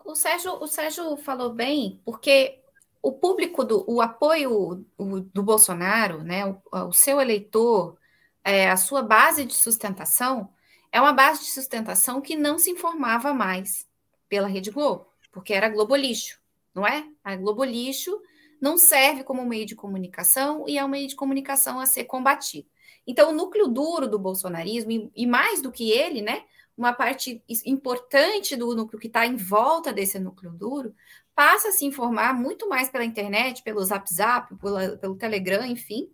[0.05, 2.61] O Sérgio, o Sérgio falou bem, porque
[3.01, 7.99] o público, do, o apoio do Bolsonaro, né, o, o seu eleitor,
[8.45, 10.53] é, a sua base de sustentação,
[10.91, 13.89] é uma base de sustentação que não se informava mais
[14.29, 16.41] pela Rede Globo, porque era Globo Lixo,
[16.75, 17.09] não é?
[17.25, 18.21] A Globo Lixo
[18.63, 22.69] não serve como meio de comunicação e é um meio de comunicação a ser combatido.
[23.05, 26.45] Então, o núcleo duro do bolsonarismo, e mais do que ele, né,
[26.79, 30.95] uma parte importante do núcleo que está em volta desse núcleo duro,
[31.35, 36.09] passa a se informar muito mais pela internet, pelo Zap Zap, pela, pelo Telegram, enfim,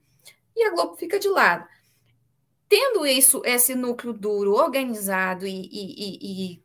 [0.57, 1.69] e a Globo fica de lado.
[2.67, 6.63] Tendo isso, esse núcleo duro organizado e, e, e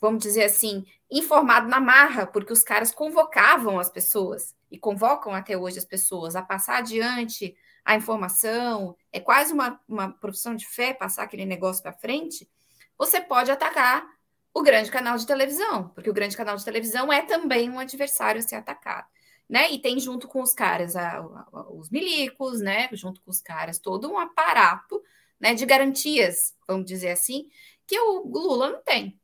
[0.00, 5.56] vamos dizer assim, informado na marra, porque os caras convocavam as pessoas e convocam até
[5.56, 10.94] hoje as pessoas a passar adiante a informação, é quase uma, uma profissão de fé
[10.94, 12.48] passar aquele negócio para frente,
[12.96, 14.06] você pode atacar
[14.52, 18.40] o grande canal de televisão, porque o grande canal de televisão é também um adversário
[18.40, 19.06] a ser atacado.
[19.48, 19.72] Né?
[19.72, 22.88] E tem junto com os caras a, a, os milicos, né?
[22.92, 25.02] Junto com os caras todo um aparato,
[25.40, 25.54] né?
[25.54, 27.48] De garantias, vamos dizer assim,
[27.84, 29.19] que o Lula não tem.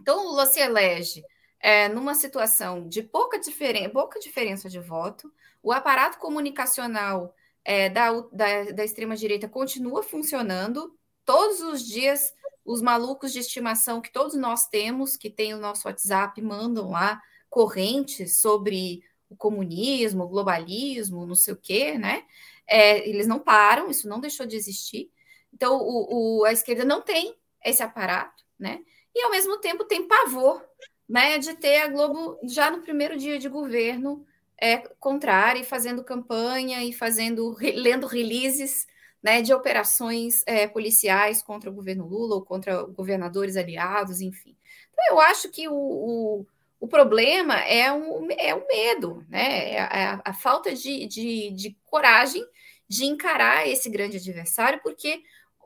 [0.00, 1.22] Então Lula se elege
[1.60, 5.32] é, numa situação de pouca, diferen pouca diferença de voto,
[5.62, 7.34] o aparato comunicacional
[7.64, 12.32] é, da, da, da extrema-direita continua funcionando, todos os dias
[12.64, 17.20] os malucos de estimação que todos nós temos, que tem o nosso WhatsApp, mandam lá
[17.48, 22.24] correntes sobre o comunismo, o globalismo, não sei o quê, né?
[22.66, 25.10] É, eles não param, isso não deixou de existir.
[25.52, 27.34] Então, o, o, a esquerda não tem
[27.64, 28.80] esse aparato, né?
[29.14, 30.64] E, ao mesmo tempo, tem pavor
[31.08, 34.24] né, de ter a Globo já no primeiro dia de governo
[34.60, 38.86] é, contrária fazendo campanha e fazendo, lendo releases
[39.22, 44.56] né, de operações é, policiais contra o governo Lula ou contra governadores aliados, enfim.
[44.92, 46.46] Então, eu acho que o, o,
[46.78, 49.72] o problema é o, é o medo, né?
[49.72, 52.46] É a, a falta de, de, de coragem
[52.88, 55.22] de encarar esse grande adversário, porque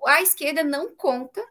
[0.06, 1.42] a esquerda não conta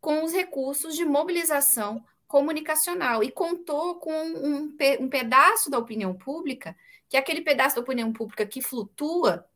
[0.00, 6.76] com os recursos de mobilização comunicacional e contou com um, um pedaço da opinião pública,
[7.08, 9.46] que é aquele pedaço da opinião pública que flutua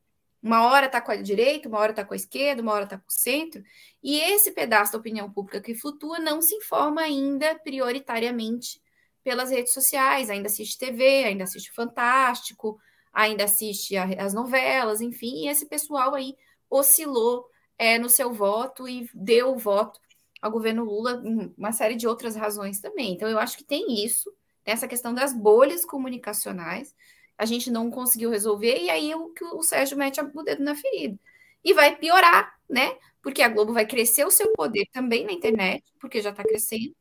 [0.44, 2.98] uma hora está com a direita, uma hora está com a esquerda, uma hora está
[2.98, 3.64] com o centro,
[4.02, 8.78] e esse pedaço da opinião pública que flutua não se informa ainda prioritariamente
[9.22, 12.78] pelas redes sociais, ainda assiste TV, ainda assiste Fantástico,
[13.10, 16.36] ainda assiste a, as novelas, enfim, e esse pessoal aí
[16.68, 19.98] oscilou é, no seu voto e deu o voto
[20.44, 21.22] ao governo Lula,
[21.56, 23.14] uma série de outras razões também.
[23.14, 24.30] Então, eu acho que tem isso,
[24.62, 26.94] essa questão das bolhas comunicacionais,
[27.38, 31.18] a gente não conseguiu resolver, e aí o, o Sérgio mete o dedo na ferida.
[31.64, 32.94] E vai piorar, né?
[33.22, 36.94] Porque a Globo vai crescer o seu poder também na internet, porque já está crescendo.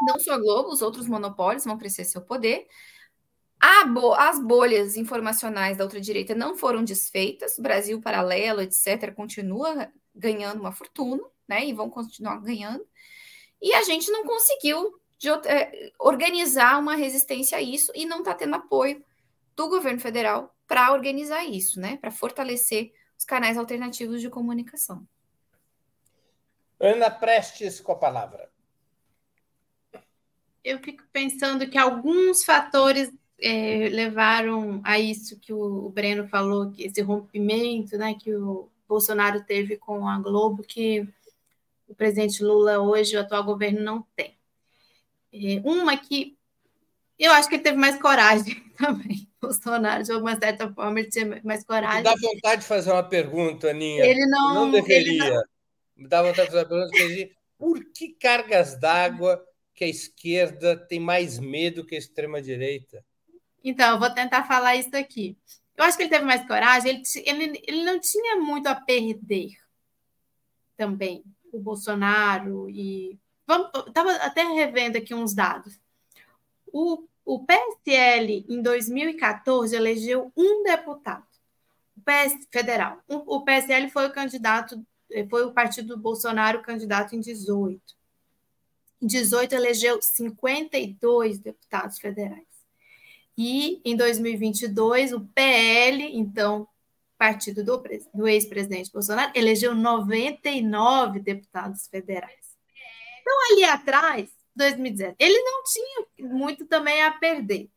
[0.00, 2.66] Não só a Globo, os outros monopólios vão crescer seu poder.
[3.92, 10.72] Bo as bolhas informacionais da ultradireita não foram desfeitas, Brasil Paralelo, etc., continua ganhando uma
[10.72, 11.64] fortuna, né?
[11.64, 12.86] E vão continuar ganhando.
[13.60, 18.34] E a gente não conseguiu de, é, organizar uma resistência a isso e não está
[18.34, 19.02] tendo apoio
[19.56, 21.96] do governo federal para organizar isso, né?
[21.96, 25.06] Para fortalecer os canais alternativos de comunicação.
[26.78, 28.50] Ana Prestes com a palavra.
[30.62, 36.84] Eu fico pensando que alguns fatores é, levaram a isso que o Breno falou, que
[36.84, 41.06] esse rompimento, né, que o Bolsonaro teve com a Globo, que
[41.88, 44.36] o presidente Lula hoje, o atual governo, não tem.
[45.32, 46.36] É, uma que
[47.18, 49.28] eu acho que ele teve mais coragem também.
[49.40, 52.02] Bolsonaro, de alguma certa forma, ele tinha mais coragem.
[52.02, 54.04] Dá vontade de fazer uma pergunta, Aninha.
[54.04, 55.34] Ele não, não deveria.
[55.34, 55.42] Não...
[55.96, 57.34] Me dá vontade de fazer uma pergunta.
[57.58, 63.04] Por que cargas d'água que a esquerda tem mais medo que a extrema-direita?
[63.62, 65.36] Então, eu vou tentar falar isso aqui.
[65.76, 67.02] Eu acho que ele teve mais coragem, ele,
[67.42, 69.50] ele, ele não tinha muito a perder
[70.76, 71.24] também,
[71.56, 72.68] o Bolsonaro.
[72.68, 73.18] E
[73.86, 75.78] estava até revendo aqui uns dados.
[76.72, 81.26] O, o PSL, em 2014, elegeu um deputado
[81.96, 82.98] o PS, federal.
[83.08, 84.84] O, o PSL foi o candidato,
[85.30, 87.80] foi o partido do Bolsonaro candidato em 18.
[89.00, 92.42] Em 18, elegeu 52 deputados federais.
[93.36, 96.68] E em 2022, o PL, então,
[97.24, 102.54] partido do, do ex-presidente Bolsonaro, elegeu 99 deputados federais.
[103.22, 105.16] Então, ali atrás, 2017.
[105.18, 107.70] Ele não tinha muito também a perder.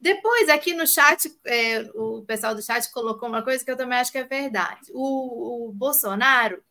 [0.00, 3.98] Depois, aqui no chat, é, o pessoal do chat colocou uma coisa que eu também
[3.98, 4.92] acho que é verdade.
[4.94, 6.62] O, o Bolsonaro,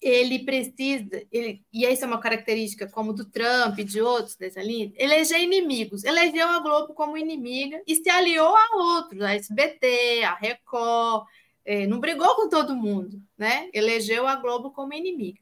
[0.00, 4.62] ele precisa, ele, e essa é uma característica como do Trump e de outros dessa
[4.62, 6.04] linha, eleger inimigos.
[6.04, 11.26] Elegeu a Globo como inimiga e se aliou a outros, a SBT, a Record,
[11.64, 13.68] é, não brigou com todo mundo, né?
[13.72, 15.40] Elegeu a Globo como inimiga.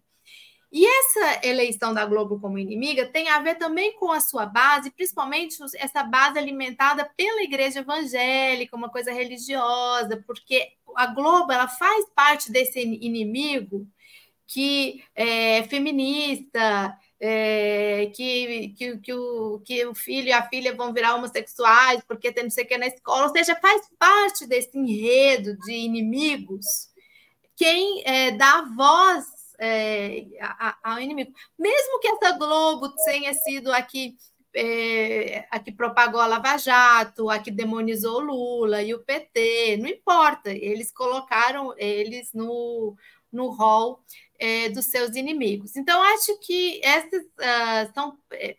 [0.73, 4.91] E essa eleição da Globo como inimiga tem a ver também com a sua base,
[4.91, 12.07] principalmente essa base alimentada pela igreja evangélica, uma coisa religiosa, porque a Globo ela faz
[12.13, 13.87] parte desse inimigo
[14.47, 20.93] que é feminista, é, que, que, que, o, que o filho e a filha vão
[20.93, 24.77] virar homossexuais porque tem não sei o que na escola, ou seja, faz parte desse
[24.77, 26.93] enredo de inimigos
[27.57, 29.25] quem é, dá voz
[29.59, 30.27] é,
[30.83, 31.33] ao inimigo.
[31.59, 34.17] Mesmo que essa Globo tenha sido aqui
[34.55, 39.79] é, a que propagou a Lava Jato, a que demonizou o Lula e o PT,
[39.79, 42.97] não importa, eles colocaram eles no,
[43.33, 44.01] no rol
[44.45, 45.75] é, dos seus inimigos.
[45.75, 48.55] Então, acho que esses, uh, são, é,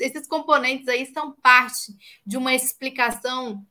[0.00, 1.92] esses componentes aí são parte
[2.26, 3.64] de uma explicação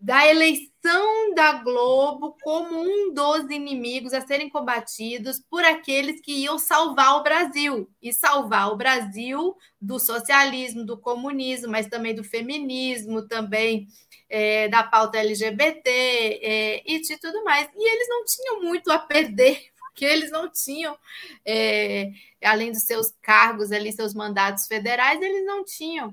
[0.00, 6.58] da eleição da Globo como um dos inimigos a serem combatidos por aqueles que iam
[6.58, 13.26] salvar o Brasil e salvar o Brasil do socialismo, do comunismo, mas também do feminismo,
[13.26, 13.88] também
[14.28, 17.68] é, da pauta LGBT é, e de tudo mais.
[17.74, 20.98] E eles não tinham muito a perder, porque eles não tinham,
[21.46, 22.10] é,
[22.42, 26.12] além dos seus cargos ali, seus mandatos federais, eles não tinham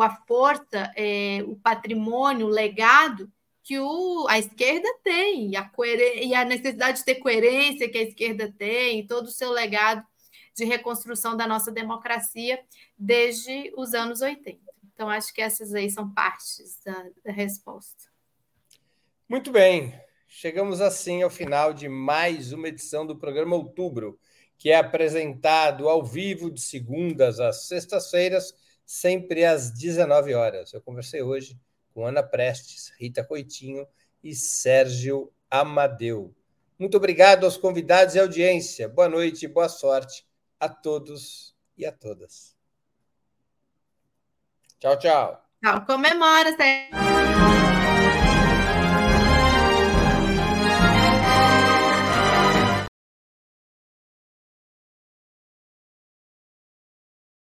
[0.00, 3.30] a força, é, o patrimônio, o legado
[3.62, 5.70] que o, a esquerda tem, e a,
[6.22, 10.04] e a necessidade de ter coerência que a esquerda tem, todo o seu legado
[10.56, 12.64] de reconstrução da nossa democracia
[12.98, 14.58] desde os anos 80.
[14.94, 18.10] Então, acho que essas aí são partes da, da resposta.
[19.28, 19.94] Muito bem.
[20.34, 24.18] Chegamos assim ao final de mais uma edição do programa Outubro,
[24.56, 28.54] que é apresentado ao vivo de segundas às sextas-feiras,
[28.84, 30.72] sempre às 19 horas.
[30.72, 31.60] Eu conversei hoje
[31.92, 33.86] com Ana Prestes, Rita Coitinho
[34.24, 36.34] e Sérgio Amadeu.
[36.78, 38.88] Muito obrigado aos convidados e audiência.
[38.88, 40.26] Boa noite e boa sorte
[40.58, 42.56] a todos e a todas.
[44.80, 45.44] Tchau, tchau.
[45.62, 47.81] Tchau, comemora, Sérgio.